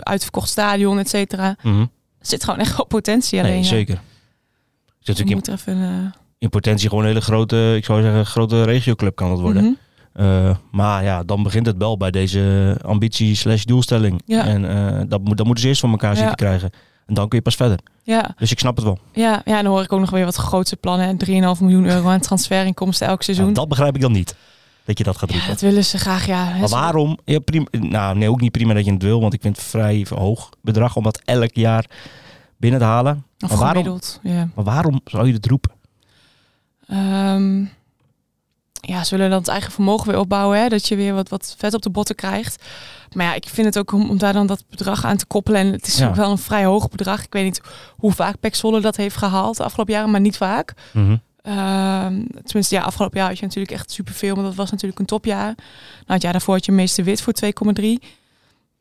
uitverkocht 0.01 0.49
stadion, 0.49 0.99
et 0.99 1.09
cetera. 1.09 1.57
Mhm. 1.63 1.85
Zit 2.29 2.45
gewoon 2.45 2.61
echt 2.61 2.77
wel 2.77 2.87
potentie 2.87 3.41
alleen. 3.41 3.53
Nee, 3.53 3.65
zeker. 3.65 3.95
Er 3.95 4.03
zit 5.15 5.19
natuurlijk 5.19 5.49
moet 5.49 5.59
even... 5.59 5.83
eh, 5.83 5.89
in, 5.89 6.13
in 6.39 6.49
potentie 6.51 6.89
gewoon 6.89 7.05
een 7.05 7.11
hele 7.11 7.21
grote, 7.21 7.75
ik 7.77 7.85
zou 7.85 8.03
zeggen, 8.03 8.27
grote 8.27 8.63
regioclub 8.63 9.17
kan 9.17 9.31
het 9.31 9.41
worden. 9.41 9.63
mhm. 9.63 9.73
Eh, 10.13 10.57
maar 10.71 11.05
ja, 11.05 11.23
dan 11.23 11.43
begint 11.43 11.67
het 11.67 11.77
wel 11.77 11.97
bij 11.97 12.11
deze 12.11 12.77
ambitie 12.85 13.35
slash 13.35 13.63
doelstelling. 13.65 14.23
Ja. 14.27 14.45
En 14.47 14.69
eh, 14.71 15.03
dat, 15.09 15.25
moet, 15.25 15.37
dat 15.37 15.47
moeten 15.47 15.63
ze 15.65 15.69
eerst 15.69 15.81
van 15.81 15.91
elkaar 15.91 16.15
zien 16.17 16.25
Ja. 16.25 16.31
te 16.31 16.37
krijgen. 16.37 16.71
En 17.07 17.15
dan 17.15 17.29
kun 17.29 17.39
je 17.39 17.45
pas 17.45 17.55
verder. 17.55 17.79
Ja, 18.03 18.35
Dus 18.39 18.51
ik 18.51 18.59
snap 18.59 18.77
het 18.77 18.85
wel. 18.85 18.99
ja, 19.13 19.43
ja, 19.45 19.57
en 19.59 19.65
dan 19.65 19.73
hoor 19.73 19.83
ik 19.83 19.93
ook 19.93 20.01
nog 20.01 20.11
weer 20.11 20.25
wat 20.25 20.35
grootste 20.35 20.77
plannen. 20.77 21.07
hè. 21.07 21.15
3,5 21.57 21.61
miljoen 21.61 21.87
euro 21.87 22.09
aan 22.09 22.21
transferinkomsten 22.21 23.07
elk 23.07 23.23
seizoen. 23.23 23.53
Dat 23.53 23.69
begrijp 23.69 23.95
ik 23.95 24.01
dan 24.01 24.13
niet. 24.13 24.37
Dat 24.87 24.99
je 24.99 25.05
dat 25.05 25.17
gaat 25.17 25.29
ja, 25.29 25.35
roepen. 25.35 25.53
dat 25.53 25.61
willen 25.63 25.85
ze 25.85 25.99
graag, 25.99 26.27
ja. 26.27 26.57
Maar 26.57 26.69
waarom? 26.69 27.19
Ja, 27.25 27.39
prima, 27.39 27.67
nou, 27.71 28.17
nee, 28.19 28.31
ook 28.31 28.41
niet 28.41 28.53
prima 28.53 28.75
dat 28.75 28.85
je 28.85 28.93
het 28.93 29.03
wil. 29.03 29.21
Want 29.21 29.35
ik 29.35 29.41
vind 29.43 29.57
het 29.57 29.67
vrij 29.67 30.07
hoog 30.15 30.49
bedrag 30.63 30.97
om 30.97 31.03
dat 31.03 31.21
elk 31.25 31.51
jaar 31.55 31.85
binnen 32.57 32.81
te 32.81 32.87
halen. 32.87 33.25
Of 33.45 33.49
maar 33.51 33.59
waarom? 33.59 33.99
ja. 34.23 34.49
Maar 34.55 34.65
waarom 34.65 35.01
zou 35.05 35.27
je 35.27 35.33
het 35.33 35.47
roepen? 35.47 35.71
Ehm, 36.89 37.65
ja, 38.81 39.05
ze 39.05 39.15
willen 39.17 39.31
dan 39.31 39.39
het 39.39 39.49
eigen 39.49 39.73
vermogen 39.73 40.09
weer 40.11 40.19
opbouwen, 40.19 40.61
hè? 40.61 40.69
dat 40.69 40.89
je 40.89 40.97
weer 40.97 41.15
wat, 41.15 41.29
wat 41.29 41.55
vet 41.59 41.75
op 41.75 41.83
de 41.83 41.91
botten 41.91 42.15
krijgt. 42.15 42.65
Maar 43.13 43.27
ja, 43.27 43.35
ik 43.35 43.49
vind 43.49 43.67
het 43.67 43.79
ook 43.79 43.93
om, 43.93 44.11
om 44.11 44.19
daar 44.19 44.33
dan 44.33 44.47
dat 44.47 44.65
bedrag 44.71 45.05
aan 45.05 45.17
te 45.17 45.27
koppelen. 45.27 45.61
En 45.61 45.73
het 45.73 45.87
is 45.87 45.99
Ja. 45.99 46.09
ook 46.09 46.15
wel 46.15 46.31
een 46.31 46.39
vrij 46.39 46.65
hoog 46.65 46.89
bedrag. 46.89 47.25
Ik 47.25 47.33
weet 47.33 47.45
niet 47.45 47.61
hoe 47.97 48.13
vaak 48.13 48.41
Pek 48.41 48.55
Zwolle 48.55 48.81
dat 48.81 48.97
heeft 48.97 49.17
gehaald 49.17 49.57
de 49.57 49.65
afgelopen 49.65 49.95
jaren, 49.95 50.11
maar 50.11 50.21
niet 50.21 50.37
vaak. 50.37 50.75
Ehm, 51.47 52.25
tenminste, 52.45 52.75
ja, 52.75 52.83
afgelopen 52.83 53.19
jaar 53.19 53.29
had 53.29 53.39
je 53.39 53.45
natuurlijk 53.45 53.73
echt 53.75 53.91
superveel, 53.91 54.35
maar 54.35 54.45
dat 54.45 54.55
was 54.55 54.71
natuurlijk 54.71 55.01
een 55.01 55.07
topjaar. 55.07 55.55
Nou, 55.55 55.57
het 56.07 56.23
jaar 56.23 56.33
daarvoor 56.33 56.55
had 56.55 56.65
je 56.65 56.73
meeste 56.73 57.03
wit 57.03 57.21
voor 57.23 57.33
2,3. 57.33 57.99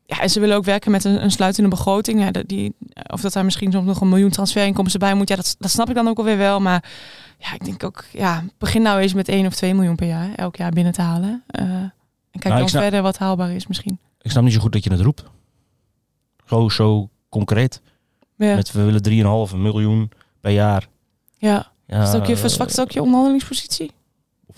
Ja, 0.05 0.19
en 0.21 0.29
ze 0.29 0.39
willen 0.39 0.55
ook 0.55 0.63
werken 0.63 0.91
met 0.91 1.03
een, 1.03 1.23
een 1.23 1.31
sluitende 1.31 1.69
begroting. 1.69 2.19
Ja, 2.23 2.31
die, 2.45 2.73
of 3.11 3.21
dat 3.21 3.33
daar 3.33 3.45
misschien 3.45 3.71
soms 3.71 3.85
nog 3.85 4.01
een 4.01 4.09
miljoen 4.09 4.29
transferinkomsten 4.29 4.99
bij 4.99 5.13
moet. 5.13 5.29
Ja, 5.29 5.35
dat, 5.35 5.55
dat 5.59 5.71
snap 5.71 5.89
ik 5.89 5.95
dan 5.95 6.07
ook 6.07 6.17
alweer 6.17 6.37
wel. 6.37 6.59
Maar 6.61 6.83
ja, 7.39 7.53
ik 7.53 7.65
denk 7.65 7.83
ook, 7.83 8.05
ja, 8.11 8.43
begin 8.57 8.81
nou 8.81 8.99
eens 8.99 9.13
met 9.13 9.27
1 9.27 9.45
of 9.45 9.55
2 9.55 9.73
miljoen 9.73 9.95
per 9.95 10.07
jaar 10.07 10.33
elk 10.35 10.55
jaar 10.55 10.71
binnen 10.71 10.93
te 10.93 11.01
halen. 11.01 11.43
Eh, 11.47 11.63
en 11.65 11.91
kijk 12.31 12.43
Nou, 12.43 12.59
dan 12.59 12.69
snap- 12.69 12.81
verder 12.81 13.01
wat 13.01 13.17
haalbaar 13.17 13.51
is 13.51 13.67
misschien. 13.67 13.99
Ik 14.21 14.31
snap 14.31 14.43
niet 14.43 14.53
zo 14.53 14.59
goed 14.59 14.71
dat 14.71 14.83
je 14.83 14.91
het 14.91 15.01
roept. 15.01 15.23
Zo, 16.45 16.69
zo 16.69 17.09
concreet. 17.29 17.81
Ja, 18.37 18.55
Met 18.55 18.71
we 18.71 18.83
willen 18.83 19.49
3,5 19.49 19.55
miljoen 19.55 20.11
per 20.41 20.51
jaar. 20.51 20.87
ja. 21.37 21.73
Ja, 21.87 22.01
Is 22.01 22.07
het 22.07 22.21
ook 22.21 22.27
je, 22.27 22.37
verzwakt 22.37 22.71
het 22.71 22.79
ook 22.81 22.91
je 22.91 23.01
onderhandelingspositie 23.01 23.91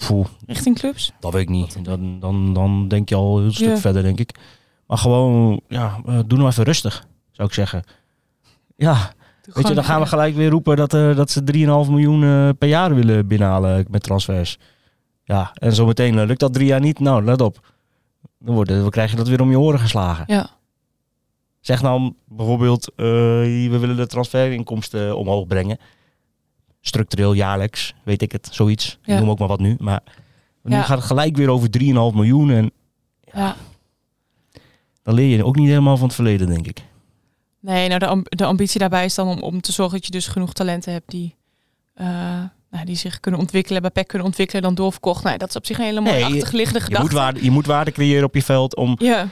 poeh, 0.07 0.27
richting 0.45 0.79
clubs? 0.79 1.11
dat 1.19 1.33
weet 1.33 1.41
ik 1.41 1.49
niet. 1.49 1.85
Dan, 1.85 2.19
dan, 2.19 2.53
dan 2.53 2.87
denk 2.87 3.09
je 3.09 3.15
al 3.15 3.39
een 3.39 3.53
stuk 3.53 3.67
Ja. 3.67 3.77
verder, 3.77 4.03
denk 4.03 4.19
ik. 4.19 4.35
Maar 4.87 4.97
gewoon, 4.97 5.61
ja, 5.67 5.99
eh, 6.05 6.19
doe 6.25 6.37
nou 6.37 6.49
even 6.49 6.63
rustig, 6.63 7.05
zou 7.31 7.47
ik 7.47 7.53
zeggen. 7.53 7.83
Ja, 8.75 9.11
weet 9.53 9.67
je, 9.67 9.73
dan 9.73 9.83
gaan 9.83 10.01
we 10.01 10.07
gelijk 10.07 10.35
weer 10.35 10.49
roepen 10.49 10.75
dat, 10.75 10.93
eh, 10.93 11.15
dat 11.15 11.31
ze 11.31 11.43
3,5 11.43 11.89
miljoen 11.89 12.23
eh, 12.23 12.49
per 12.57 12.67
jaar 12.67 12.95
willen 12.95 13.27
binnenhalen 13.27 13.85
met 13.89 14.03
transfers. 14.03 14.57
Ja, 15.23 15.51
en 15.53 15.73
zometeen 15.73 16.19
eh, 16.19 16.25
lukt 16.25 16.39
dat 16.39 16.53
drie 16.53 16.67
jaar 16.67 16.79
niet. 16.79 16.99
Nou, 16.99 17.23
let 17.23 17.41
op. 17.41 17.73
Dan, 18.39 18.55
worden, 18.55 18.81
dan 18.81 18.89
krijg 18.89 19.11
je 19.11 19.17
dat 19.17 19.27
weer 19.27 19.41
om 19.41 19.49
je 19.49 19.59
oren 19.59 19.79
geslagen. 19.79 20.23
Ja, 20.27 20.49
Zeg 21.59 21.81
nou 21.81 22.13
bijvoorbeeld, 22.25 22.91
eh, 22.95 23.05
we 23.05 23.77
willen 23.79 23.95
de 23.95 24.07
transferinkomsten 24.07 25.17
omhoog 25.17 25.47
brengen. 25.47 25.77
Structureel 26.87 27.33
jaarlijks, 27.33 27.93
weet 28.03 28.21
ik 28.21 28.31
het, 28.31 28.47
zoiets. 28.51 28.97
Ik 29.01 29.07
Ja. 29.07 29.19
noem 29.19 29.29
ook 29.29 29.39
maar 29.39 29.47
wat 29.47 29.59
nu. 29.59 29.75
Maar 29.79 30.01
nu 30.63 30.75
Ja. 30.75 30.81
gaat 30.81 30.97
het 30.97 31.07
gelijk 31.07 31.35
weer 31.37 31.49
over 31.49 31.69
3,5 31.69 32.13
miljoen. 32.15 32.49
En 32.51 32.71
ja. 33.33 33.55
dan 35.03 35.13
leer 35.13 35.37
je 35.37 35.45
ook 35.45 35.55
niet 35.55 35.67
helemaal 35.67 35.97
van 35.97 36.05
het 36.05 36.15
verleden, 36.15 36.47
denk 36.47 36.67
ik. 36.67 36.83
Nee, 37.59 37.87
nou 37.87 37.99
de, 37.99 38.07
amb- 38.07 38.29
de 38.37 38.45
ambitie 38.45 38.79
daarbij 38.79 39.05
is 39.05 39.15
dan 39.15 39.27
om, 39.27 39.41
om 39.41 39.61
te 39.61 39.71
zorgen 39.71 39.95
dat 39.95 40.05
je 40.05 40.11
dus 40.11 40.27
genoeg 40.27 40.53
talenten 40.53 40.91
hebt 40.91 41.09
die, 41.11 41.35
eh, 41.93 42.07
nou, 42.71 42.85
die 42.85 42.95
zich 42.95 43.19
kunnen 43.19 43.39
ontwikkelen, 43.39 43.81
bij 43.81 43.91
PEC 43.91 44.07
kunnen 44.07 44.27
ontwikkelen, 44.27 44.61
dan 44.63 44.75
doorverkocht. 44.75 45.23
Nou, 45.23 45.37
dat 45.37 45.49
is 45.49 45.55
op 45.55 45.65
zich 45.65 45.77
een 45.77 45.85
hele 45.85 45.99
mooie 46.01 46.19
Nee, 46.23 46.33
je- 46.33 46.41
achterliggende 46.41 46.79
Je 46.79 46.85
gedachte. 46.85 47.05
moet, 47.07 47.15
waarde, 47.15 47.43
je 47.43 47.51
moet 47.51 47.65
waarde 47.65 47.91
creëren 47.91 48.23
op 48.23 48.35
je 48.35 48.43
veld 48.43 48.75
om, 48.75 48.95
Ja, 48.99 49.27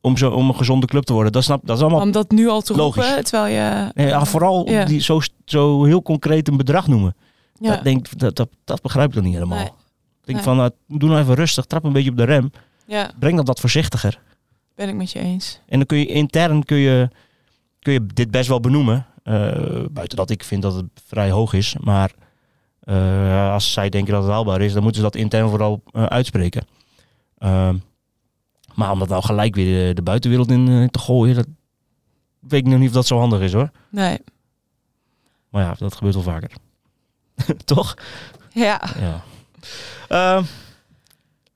om, 0.00 0.16
zo, 0.16 0.30
om 0.30 0.48
een 0.48 0.54
gezonde 0.54 0.86
club 0.86 1.04
te 1.04 1.12
worden. 1.12 1.32
Dat, 1.32 1.44
snap, 1.44 1.60
dat 1.64 1.76
is 1.76 1.82
allemaal... 1.82 2.00
om 2.00 2.12
dat 2.12 2.30
nu 2.30 2.48
al 2.48 2.60
te 2.60 2.76
Logisch. 2.76 3.06
roepen, 3.06 3.24
terwijl 3.24 3.54
je... 3.54 3.90
Nee, 3.94 4.06
ja, 4.06 4.24
vooral 4.24 4.70
Ja. 4.70 4.84
die, 4.84 5.00
zo, 5.00 5.20
zo 5.44 5.84
heel 5.84 6.02
concreet 6.02 6.48
een 6.48 6.56
bedrag 6.56 6.86
noemen. 6.86 7.16
ja, 7.60 7.74
Dat, 7.74 7.84
denk, 7.84 8.18
dat, 8.18 8.36
dat, 8.36 8.48
dat 8.64 8.82
begrijp 8.82 9.08
ik 9.08 9.14
dan 9.14 9.24
niet 9.24 9.34
helemaal. 9.34 9.58
Nee. 9.58 9.66
Ik 9.66 10.34
denk 10.34 10.36
Nee. 10.36 10.42
van, 10.42 10.56
nou, 10.56 10.70
doe 10.98 11.08
nou 11.08 11.20
even 11.22 11.34
rustig, 11.34 11.64
trap 11.64 11.84
een 11.84 11.92
beetje 11.92 12.10
op 12.10 12.16
de 12.16 12.24
rem. 12.24 12.50
ja, 12.86 13.10
Breng 13.18 13.36
dat 13.36 13.46
wat 13.46 13.60
voorzichtiger. 13.60 14.20
ben 14.74 14.88
ik 14.88 14.94
met 14.94 15.10
je 15.10 15.18
eens. 15.18 15.60
En 15.68 15.76
dan 15.78 15.86
kun 15.86 15.98
je 15.98 16.06
intern 16.06 16.64
kun 16.64 16.76
je, 16.76 17.08
kun 17.80 17.92
je 17.92 18.06
dit 18.14 18.30
best 18.30 18.48
wel 18.48 18.60
benoemen. 18.60 19.06
Eh, 19.22 19.34
buiten 19.90 20.16
dat 20.16 20.30
ik 20.30 20.44
vind 20.44 20.62
dat 20.62 20.74
het 20.74 20.84
vrij 21.06 21.30
hoog 21.30 21.52
is. 21.52 21.76
Maar 21.80 22.12
eh, 22.80 23.52
als 23.52 23.72
zij 23.72 23.88
denken 23.88 24.12
dat 24.12 24.22
het 24.22 24.32
haalbaar 24.32 24.60
is, 24.60 24.72
dan 24.72 24.82
moeten 24.82 25.00
ze 25.02 25.06
dat 25.10 25.16
intern 25.16 25.48
vooral 25.48 25.82
eh, 25.92 26.04
uitspreken. 26.04 26.66
Ehm, 27.38 27.76
maar 28.78 28.90
om 28.90 28.98
dat 28.98 29.08
nou 29.08 29.22
gelijk 29.22 29.54
weer 29.54 29.86
de, 29.88 29.94
de 29.94 30.02
buitenwereld 30.02 30.50
in 30.50 30.68
eh, 30.68 30.88
te 30.88 30.98
gooien, 30.98 31.34
dat 31.34 31.46
weet 32.38 32.60
ik 32.60 32.66
nog 32.66 32.78
niet 32.78 32.88
of 32.88 32.94
dat 32.94 33.06
zo 33.06 33.18
handig 33.18 33.40
is 33.40 33.52
hoor. 33.52 33.70
Nee, 33.90 34.18
Maar 35.50 35.62
ja, 35.64 35.74
dat 35.78 35.94
gebeurt 35.96 36.14
wel 36.14 36.22
vaker. 36.22 36.50
Toch? 37.64 37.94
ja, 38.52 38.80
Ja. 39.00 39.22
Ehm, 40.08 40.44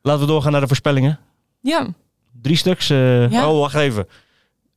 laten 0.03 0.21
we 0.21 0.27
doorgaan 0.27 0.53
naar 0.53 0.61
de 0.61 0.67
voorspellingen. 0.67 1.19
ja, 1.61 1.87
Drie 2.43 2.57
stuks. 2.57 2.91
eh, 2.91 3.31
Ja. 3.31 3.51
Oh, 3.51 3.59
wacht 3.59 3.75
even. 3.75 4.07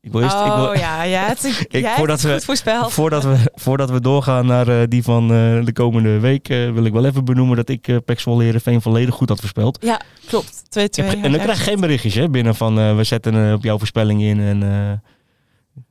Ik 0.05 0.11
wil 0.11 0.21
eerst, 0.21 0.35
ik 0.35 0.53
wil, 0.55 0.67
oh 0.69 0.75
ja, 0.75 1.03
ja. 1.03 1.25
Het, 1.27 1.43
Ik- 1.69 1.81
jij 1.81 1.95
voordat 1.95 2.17
het 2.21 2.27
we- 2.27 2.33
goed 2.33 2.45
voorspeld. 2.45 2.91
voordat, 2.93 3.23
we, 3.23 3.35
voordat 3.53 3.89
we 3.89 4.01
doorgaan 4.01 4.45
naar 4.45 4.67
eh, 4.67 4.87
die 4.87 5.03
van 5.03 5.23
eh, 5.23 5.65
de 5.65 5.73
komende 5.73 6.19
week, 6.19 6.49
eh, 6.49 6.71
wil 6.71 6.85
ik 6.85 6.93
wel 6.93 7.05
even 7.05 7.25
benoemen 7.25 7.55
dat 7.55 7.69
ik 7.69 7.87
uh, 7.87 7.97
Pek 8.05 8.19
Heerenveen 8.25 8.81
volledig 8.81 9.15
goed 9.15 9.29
had 9.29 9.39
voorspeld. 9.39 9.77
Ja, 9.81 10.01
klopt. 10.27 10.63
2-2. 10.63 10.67
Ja, 10.91 11.03
en 11.05 11.31
dan 11.31 11.39
krijg 11.41 11.57
je 11.57 11.63
geen 11.63 11.79
berichtjes 11.79 12.13
hè, 12.13 12.29
binnen 12.29 12.55
van 12.55 12.95
we 12.95 13.03
zetten 13.03 13.53
op 13.53 13.63
jouw 13.63 13.77
voorspelling 13.77 14.21
in. 14.21 14.39
En, 14.39 14.63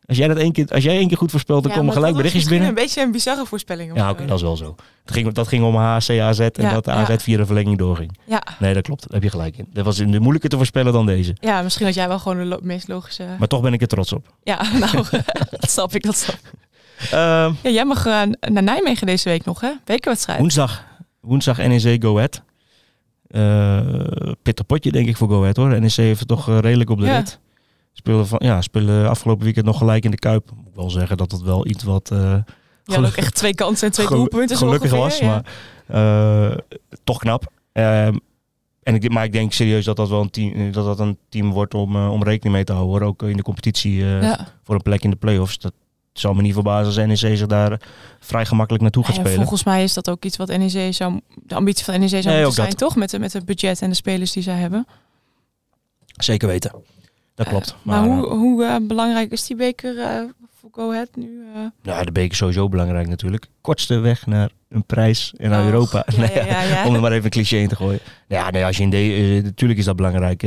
als, 0.07 0.17
jij 0.17 0.29
dat 0.29 0.37
één 0.37 0.53
keer, 0.53 0.69
als 0.73 0.85
jij 0.85 0.97
één 0.97 1.09
keer 1.09 1.17
goed 1.17 1.31
voorspelt, 1.31 1.63
dan 1.63 1.73
komen 1.73 1.93
gelijk 1.93 2.17
berichtjes 2.17 2.45
binnen. 2.45 2.69
een 2.69 2.75
beetje 2.75 3.03
een 3.03 3.13
bizarre 3.13 3.47
voorspelling. 3.47 3.97
Ja, 3.97 4.05
zo. 4.07 4.11
oké, 4.13 4.27
dat 4.27 4.37
is 4.37 4.43
wel 4.43 4.57
zo. 4.57 4.75
Dat 5.05 5.15
ging, 5.15 5.33
dat 5.33 5.49
ging 5.49 5.65
om 5.65 5.75
HC, 5.77 6.11
AZ 6.21 6.39
en 6.41 6.51
Ja, 6.55 6.73
dat 6.73 6.85
de 6.85 6.91
AZ 6.91 7.09
ja. 7.09 7.19
via 7.19 7.37
de 7.37 7.47
verlenging 7.47 7.79
doorging. 7.79 8.19
Ja. 8.27 8.43
Nee, 8.59 8.75
dat 8.75 8.83
klopt. 8.83 9.01
Daar 9.03 9.13
heb 9.13 9.23
je 9.23 9.31
gelijk 9.31 9.57
in. 9.59 9.67
Dat 9.73 9.85
was 9.85 9.99
in 9.99 10.11
de 10.11 10.21
moeilijker 10.21 10.51
te 10.51 10.57
voorspellen 10.57 10.93
dan 10.93 11.07
deze. 11.07 11.37
ja, 11.41 11.63
misschien 11.63 11.87
had 11.87 11.95
jij 11.95 12.09
wel 12.09 12.19
gewoon 12.19 12.39
de 12.39 12.45
lo- 12.45 12.59
meest 12.63 12.89
logische... 12.89 13.27
Maar 13.39 13.49
toch 13.49 13.61
ben 13.61 13.73
ik 13.73 13.81
er 13.81 13.87
trots 13.89 14.13
op. 14.13 14.35
Ja, 14.43 14.63
nou, 14.79 15.05
dat 15.61 15.71
snap 15.71 15.95
ik, 15.95 16.03
dat 16.03 16.17
snap 16.17 16.35
ik. 16.35 16.51
Ehm, 17.11 17.53
Ja, 17.63 17.71
jij 17.71 17.85
mag 17.85 18.07
eh, 18.07 18.23
naar 18.41 18.63
Nijmegen 18.63 19.07
deze 19.07 19.29
week 19.29 19.45
nog, 19.45 19.61
hè? 19.61 19.71
Wekenwedstrijd. 19.85 20.39
woensdag, 20.39 20.85
woensdag 21.21 21.57
NEC 21.57 22.03
Go 22.03 22.17
Ahead. 22.17 22.43
Eh, 23.27 24.33
pittig 24.43 24.67
potje 24.67 24.93
denk 24.93 25.09
ik 25.09 25.17
voor 25.17 25.29
Go 25.29 25.41
Ahead 25.41 25.57
hoor. 25.57 25.81
NEC 25.81 25.91
heeft 25.93 26.19
het 26.19 26.29
toch 26.29 26.49
eh, 26.49 26.59
redelijk 26.59 26.91
op 26.91 27.01
de 27.01 27.17
rit. 27.17 27.39
Spelen, 27.97 28.27
van, 28.27 28.41
ja, 28.45 28.61
spelen 28.61 29.09
afgelopen 29.09 29.45
weekend 29.45 29.67
nog 29.67 29.79
gelijk 29.79 30.05
in 30.05 30.11
de 30.11 30.19
Kuip. 30.19 30.51
Moet 30.57 30.67
ik 30.69 30.75
wel 30.75 30.91
zeggen 30.91 31.17
dat 31.17 31.33
het 31.33 31.43
wel 31.43 31.67
iets 31.67 31.85
wat... 31.85 32.09
Je 32.85 32.95
had 32.95 33.07
ook 33.07 33.13
echt 33.17 33.35
twee 33.35 33.55
kansen 33.55 33.87
en 33.87 33.93
twee 33.93 34.07
doelpunten. 34.07 34.57
gelukkig 34.57 34.93
ongeveer, 34.93 35.05
was, 35.05 35.19
ja. 35.19 35.43
maar 35.87 36.51
eh, 36.51 36.59
toch 37.05 37.19
knap. 37.19 37.53
Ehm, 37.73 38.17
en 38.83 38.95
ik, 38.95 39.11
maar 39.11 39.25
ik 39.25 39.33
denk 39.33 39.53
serieus 39.53 39.85
dat 39.85 39.97
dat 39.97 40.09
wel 40.09 40.21
een 40.21 40.31
team, 40.31 40.73
dat 40.73 40.85
dat 40.85 40.99
een 40.99 41.19
team 41.29 41.51
wordt 41.53 41.75
om, 41.75 41.97
eh, 41.97 42.11
om 42.13 42.23
rekening 42.23 42.55
mee 42.55 42.65
te 42.65 42.73
houden. 42.73 42.99
Hoor. 42.99 43.09
Ook 43.09 43.23
in 43.23 43.37
de 43.37 43.43
competitie 43.43 43.95
Ja. 44.05 44.49
voor 44.63 44.75
een 44.75 44.83
plek 44.83 45.03
in 45.03 45.11
de 45.11 45.17
play-offs. 45.17 45.59
Dat 45.59 45.73
zal 46.13 46.35
me 46.35 46.43
niet 46.43 46.53
verbazen 46.53 46.87
als 46.87 47.23
NEC 47.23 47.37
zich 47.37 47.47
daar 47.47 47.81
vrij 48.21 48.47
gemakkelijk 48.47 48.83
naartoe 48.83 49.05
gaat 49.05 49.15
Ja, 49.15 49.21
spelen. 49.21 49.39
volgens 49.39 49.65
mij 49.65 49.83
is 49.83 49.95
dat 49.95 50.11
ook 50.11 50.25
iets 50.25 50.37
wat 50.37 50.49
NEC 50.49 50.95
zou... 50.95 51.21
De 51.43 51.55
ambitie 51.55 51.85
van 51.85 52.01
NEC 52.01 52.09
zou 52.09 52.23
Nee, 52.25 52.35
moeten 52.37 52.53
zijn, 52.53 52.69
dat. 52.69 52.79
toch? 52.79 52.97
Met, 52.97 53.11
de, 53.11 53.19
met 53.19 53.33
het 53.33 53.45
budget 53.45 53.83
en 53.83 53.89
de 53.89 53.97
spelers 53.97 54.33
die 54.33 54.43
zij 54.43 54.57
hebben. 54.57 54.87
Zeker 56.17 56.49
weten. 56.49 56.73
Dat 57.35 57.49
klopt. 57.49 57.69
Eh, 57.69 57.75
maar, 57.83 58.05
hoe, 58.05 58.25
eh, 58.27 58.31
hoe 58.33 58.65
eh, 58.65 58.77
belangrijk 58.83 59.31
is 59.33 59.47
die 59.47 59.57
beker 59.57 59.95
voor 60.61 60.71
Go 60.73 60.91
Ahead 60.91 61.09
nu? 61.17 61.43
nou, 61.83 62.05
de 62.05 62.13
beker 62.13 62.31
is 62.31 62.37
sowieso 62.37 62.69
belangrijk 62.69 63.09
natuurlijk. 63.09 63.47
Kortste 63.61 63.99
weg 63.99 64.27
naar 64.27 64.51
een 64.69 64.85
prijs 64.85 65.35
en 65.37 65.51
naar 65.51 65.61
Och, 65.61 65.67
Europa. 65.73 66.05
ja, 66.07 66.19
Nee, 66.21 66.35
ja, 66.35 66.45
ja, 66.47 66.63
ja. 66.63 66.87
Om 66.87 66.95
er 66.95 67.01
maar 67.01 67.13
even 67.13 67.25
een 67.25 67.31
cliché 67.31 67.57
in 67.57 67.69
te 67.69 67.77
gooien. 67.77 68.01
Ja, 68.29 68.51
nee, 68.51 68.65
als 68.65 68.77
je 68.77 68.83
in 68.83 68.91
de, 68.91 69.41
natuurlijk 69.45 69.79
is 69.79 69.85
dat 69.85 69.97
belangrijk. 69.97 70.41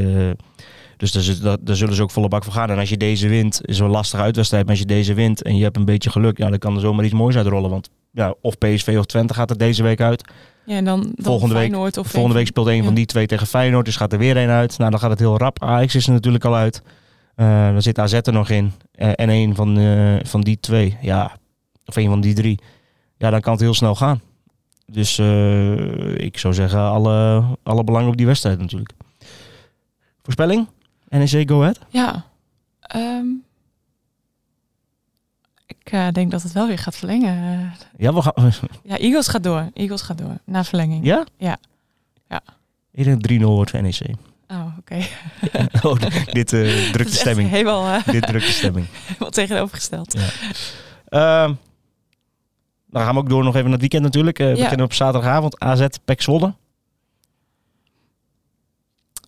dus 0.97 1.12
daar, 1.12 1.23
zit- 1.23 1.41
dat- 1.41 1.60
daar 1.65 1.76
zullen 1.76 1.95
ze 1.95 2.02
ook 2.02 2.12
volle 2.12 2.28
bak 2.28 2.43
voor 2.43 2.54
gaan. 2.54 2.69
En 2.69 2.78
als 2.78 2.89
je 2.89 2.97
deze 2.97 3.28
wint, 3.28 3.62
is 3.65 3.80
een 3.80 3.88
lastige 3.89 4.21
uitwedstrijd. 4.23 4.63
Maar 4.63 4.71
als 4.71 4.82
je 4.82 4.88
deze 4.88 5.13
wint 5.13 5.41
en 5.41 5.56
je 5.58 5.63
hebt 5.63 5.76
een 5.78 5.86
beetje 5.86 6.10
geluk, 6.10 6.38
ja, 6.38 6.50
dan 6.50 6.60
kan 6.60 6.76
er 6.76 6.82
zomaar 6.82 7.06
iets 7.06 7.13
moois 7.13 7.36
uitrollen. 7.36 7.69
Want 7.69 7.89
ja, 8.12 8.34
of 8.41 8.58
PSV 8.58 8.95
of 9.00 9.06
Twente 9.06 9.34
gaat 9.34 9.50
er 9.50 9.58
deze 9.58 9.84
week 9.84 10.02
uit. 10.02 10.23
Ja, 10.67 10.75
en 10.75 10.86
dan, 10.86 11.01
dan 11.01 11.25
Volgende 11.25 11.53
week- 11.53 11.63
Feyenoord 11.63 11.97
of 11.97 12.08
Volgende 12.08 12.36
week 12.38 12.47
speelt 12.47 12.67
een 12.67 12.75
ja. 12.75 12.84
van 12.84 12.93
die 12.93 13.06
twee 13.06 13.27
tegen 13.27 13.47
Feyenoord. 13.47 13.86
Dus 13.86 13.95
gaat 13.95 14.13
er 14.13 14.19
weer 14.19 14.38
een 14.38 14.49
uit. 14.49 14.77
Nou, 14.77 14.91
dan 14.91 14.99
gaat 14.99 15.10
het 15.10 15.19
heel 15.19 15.38
rap. 15.38 15.63
Ajax 15.63 15.95
is 15.95 16.08
er 16.08 16.13
natuurlijk 16.13 16.45
al 16.45 16.56
uit. 16.56 16.82
Eh, 17.36 17.67
dan 17.71 17.82
zit 17.82 17.99
AZ 17.99 18.13
er 18.13 18.34
nog 18.34 18.49
in. 18.49 18.71
Eh, 18.91 19.12
en 19.15 19.30
een 19.30 19.56
van, 19.56 19.77
eh, 19.77 20.15
van 20.23 20.41
die 20.41 20.60
twee. 20.60 20.97
Ja, 21.01 21.38
of 21.86 21.95
een 21.95 22.08
van 22.10 22.21
die 22.21 22.34
drie. 22.34 22.60
Ja, 23.17 23.30
dan 23.30 23.41
kan 23.41 23.51
het 23.51 23.62
heel 23.62 23.73
snel 23.73 23.95
gaan. 23.95 24.21
Dus 24.86 25.19
ik 26.15 26.38
zou 26.38 26.53
zeggen, 26.53 26.80
alle, 26.80 27.43
alle 27.63 27.84
belang 27.84 28.08
op 28.08 28.17
die 28.17 28.25
wedstrijd 28.25 28.60
natuurlijk. 28.60 28.91
Voorspelling? 30.21 30.67
NEC 31.10 31.49
Go 31.49 31.62
Ahead? 31.62 31.80
Ja. 31.89 32.25
Ehm, 32.82 33.25
ik 35.67 35.91
eh, 35.91 36.08
denk 36.12 36.32
dat 36.32 36.43
het 36.43 36.51
wel 36.51 36.67
weer 36.67 36.77
gaat 36.77 36.95
verlengen. 36.95 37.36
Eh, 37.38 37.86
Ja, 37.97 38.13
we 38.13 38.21
gaan... 38.21 38.51
ja, 38.84 38.97
Eagles 38.97 39.27
gaat 39.27 39.43
door. 39.43 39.69
Eagles 39.73 40.01
gaat 40.01 40.17
door. 40.17 40.38
Na 40.45 40.63
verlenging. 40.63 41.06
Ja? 41.06 41.25
Ja. 41.38 41.58
Ja. 42.30 42.41
Ik 42.91 43.03
denk 43.03 43.41
3-0 43.41 43.43
wordt 43.43 43.71
voor 43.71 43.82
NEC. 43.82 44.01
Oh, 44.47 44.77
oké. 44.80 44.95
oh, 45.88 45.99
dit 46.32 46.53
eh, 46.53 46.62
drukt 46.91 46.91
Dat 46.93 46.93
de 46.93 47.03
is 47.03 47.06
echt 47.06 47.15
stemming. 47.19 47.49
Helemaal, 47.49 48.01
dit 48.06 48.27
drukt 48.27 48.45
de 48.45 48.51
stemming. 48.51 48.88
helemaal 49.08 49.30
tegenovergesteld. 49.30 50.15
Ehm, 51.08 51.53
dan 52.89 53.01
gaan 53.01 53.13
we 53.13 53.19
ook 53.19 53.30
door 53.30 53.43
nog 53.43 53.53
even 53.53 53.63
naar 53.63 53.71
het 53.71 53.82
weekend 53.82 54.03
natuurlijk. 54.03 54.38
We 54.38 54.43
Ja. 54.43 54.53
beginnen 54.56 54.86
op 54.86 54.93
zaterdagavond 54.93 55.60
AZ 55.60 55.86
Pek 56.06 56.21
Zwolle. 56.21 56.53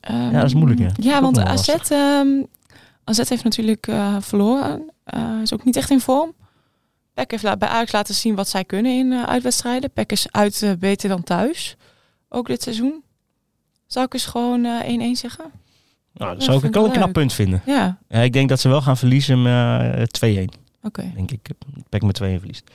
Ehm, 0.02 0.32
dat 0.34 0.44
is 0.44 0.54
moeilijk, 0.54 0.80
hè? 0.80 0.88
Ja, 0.96 1.22
want 1.22 1.40
AZ, 1.40 1.76
AZ 3.10 3.30
heeft 3.30 3.44
natuurlijk 3.44 3.88
eh, 3.88 4.16
verloren. 4.20 4.92
Eh, 5.04 5.42
is 5.42 5.54
ook 5.54 5.64
niet 5.64 5.76
echt 5.76 5.90
in 5.90 6.00
vorm. 6.00 6.34
Peck 7.14 7.32
heeft 7.32 7.58
bij 7.58 7.70
Ajax 7.70 7.92
laten 7.92 8.16
zien 8.16 8.36
wat 8.36 8.48
zij 8.48 8.64
kunnen 8.64 8.98
in 8.98 9.12
eh, 9.12 9.24
uitwedstrijden. 9.24 9.92
Peck 9.92 10.12
is 10.12 10.32
uit 10.32 10.76
beter 10.80 11.10
dan 11.10 11.24
thuis. 11.24 11.76
Ook 12.30 12.48
dit 12.48 12.64
seizoen. 12.64 13.04
Zou 13.90 14.06
ik 14.06 14.14
eens 14.14 14.26
gewoon 14.26 14.66
eh, 14.66 15.14
1-1 15.14 15.18
zeggen? 15.18 15.52
Nou, 16.14 16.34
dat 16.34 16.44
zou 16.44 16.68
ik 16.68 16.78
ook 16.78 16.86
een 16.86 16.92
knap 16.92 17.14
punt 17.14 17.34
vinden. 17.34 17.62
Ja, 17.66 17.98
ik 18.08 18.34
denk 18.34 18.50
dat 18.50 18.60
ze 18.60 18.70
wel 18.70 18.82
gaan 18.82 18.98
verliezen 18.98 19.42
met 19.42 20.20
eh, 20.22 20.46
2-1. 20.46 20.50
oké. 20.84 21.12
Denk 21.16 21.32
ik. 21.32 21.50
Pek 21.90 22.02
met 22.02 22.22
2-1 22.24 22.26
verliest. 22.26 22.72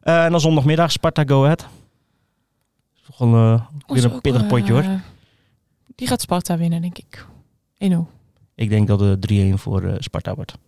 En 0.00 0.30
dan 0.30 0.40
zondagmiddag 0.40 0.92
Sparta 0.92 1.24
Go 1.26 1.44
Ahead. 1.44 1.66
Weer 3.18 3.60
Is 3.96 4.04
een 4.04 4.20
pittig 4.20 4.46
potje 4.46 4.72
hoor. 4.72 4.84
Die 5.94 6.08
gaat 6.08 6.20
Sparta 6.20 6.56
winnen, 6.56 6.80
denk 6.80 6.98
ik. 6.98 7.26
1-0. 7.78 7.96
Ik 8.56 8.68
denk 8.68 8.86
dat 8.88 9.00
het 9.00 9.32
3-1 9.32 9.34
voor 9.54 9.82
eh, 9.82 9.94
Sparta 9.98 10.34
wordt. 10.34 10.58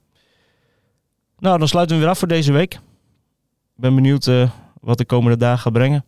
Nou, 1.38 1.58
dan 1.58 1.68
sluiten 1.68 1.96
we 1.96 2.02
weer 2.02 2.10
af 2.10 2.18
voor 2.18 2.28
deze 2.28 2.52
week. 2.52 2.74
Ik 2.74 2.80
ben 3.74 3.94
benieuwd 3.94 4.26
eh, 4.26 4.50
wat 4.80 4.98
de 4.98 5.04
komende 5.04 5.36
dagen 5.36 5.58
gaat 5.58 5.72
brengen. 5.72 6.04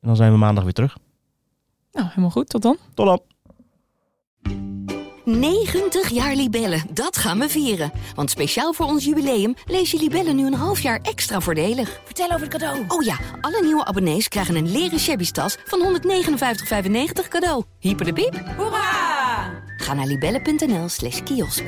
En 0.00 0.08
dan 0.08 0.16
zijn 0.16 0.32
we 0.32 0.38
maandag 0.38 0.64
weer 0.64 0.72
terug. 0.72 0.98
Nou, 1.92 2.06
helemaal 2.08 2.30
goed. 2.30 2.48
Tot 2.48 2.62
dan. 2.62 2.76
Tot 2.94 3.06
dan. 3.06 3.20
90 5.24 6.08
jaar 6.08 6.34
Libellen, 6.34 6.82
dat 6.90 7.16
gaan 7.16 7.38
we 7.38 7.48
vieren. 7.48 7.92
Want 8.14 8.30
speciaal 8.30 8.72
voor 8.72 8.86
ons 8.86 9.04
jubileum 9.04 9.54
lees 9.66 9.90
je 9.90 9.98
Libellen 9.98 10.36
nu 10.36 10.46
een 10.46 10.54
half 10.54 10.80
jaar 10.80 11.00
extra 11.02 11.40
voordelig. 11.40 12.00
Vertel 12.04 12.26
over 12.26 12.40
het 12.40 12.48
cadeau. 12.48 12.84
Oh 12.88 13.02
ja, 13.02 13.16
alle 13.40 13.62
nieuwe 13.62 13.84
abonnees 13.84 14.28
krijgen 14.28 14.56
een 14.56 14.70
leren 14.70 14.98
shabby 14.98 15.30
tas 15.30 15.56
van 15.64 16.00
159,95 16.00 17.28
cadeau. 17.28 17.64
Hyper 17.78 18.04
de 18.04 18.12
piep. 18.12 18.42
Hoera! 18.56 19.17
Ga 19.78 19.94
naar 19.94 20.06
libellen.nl 20.06 20.88
slash 20.88 21.22
kiosk. 21.22 21.64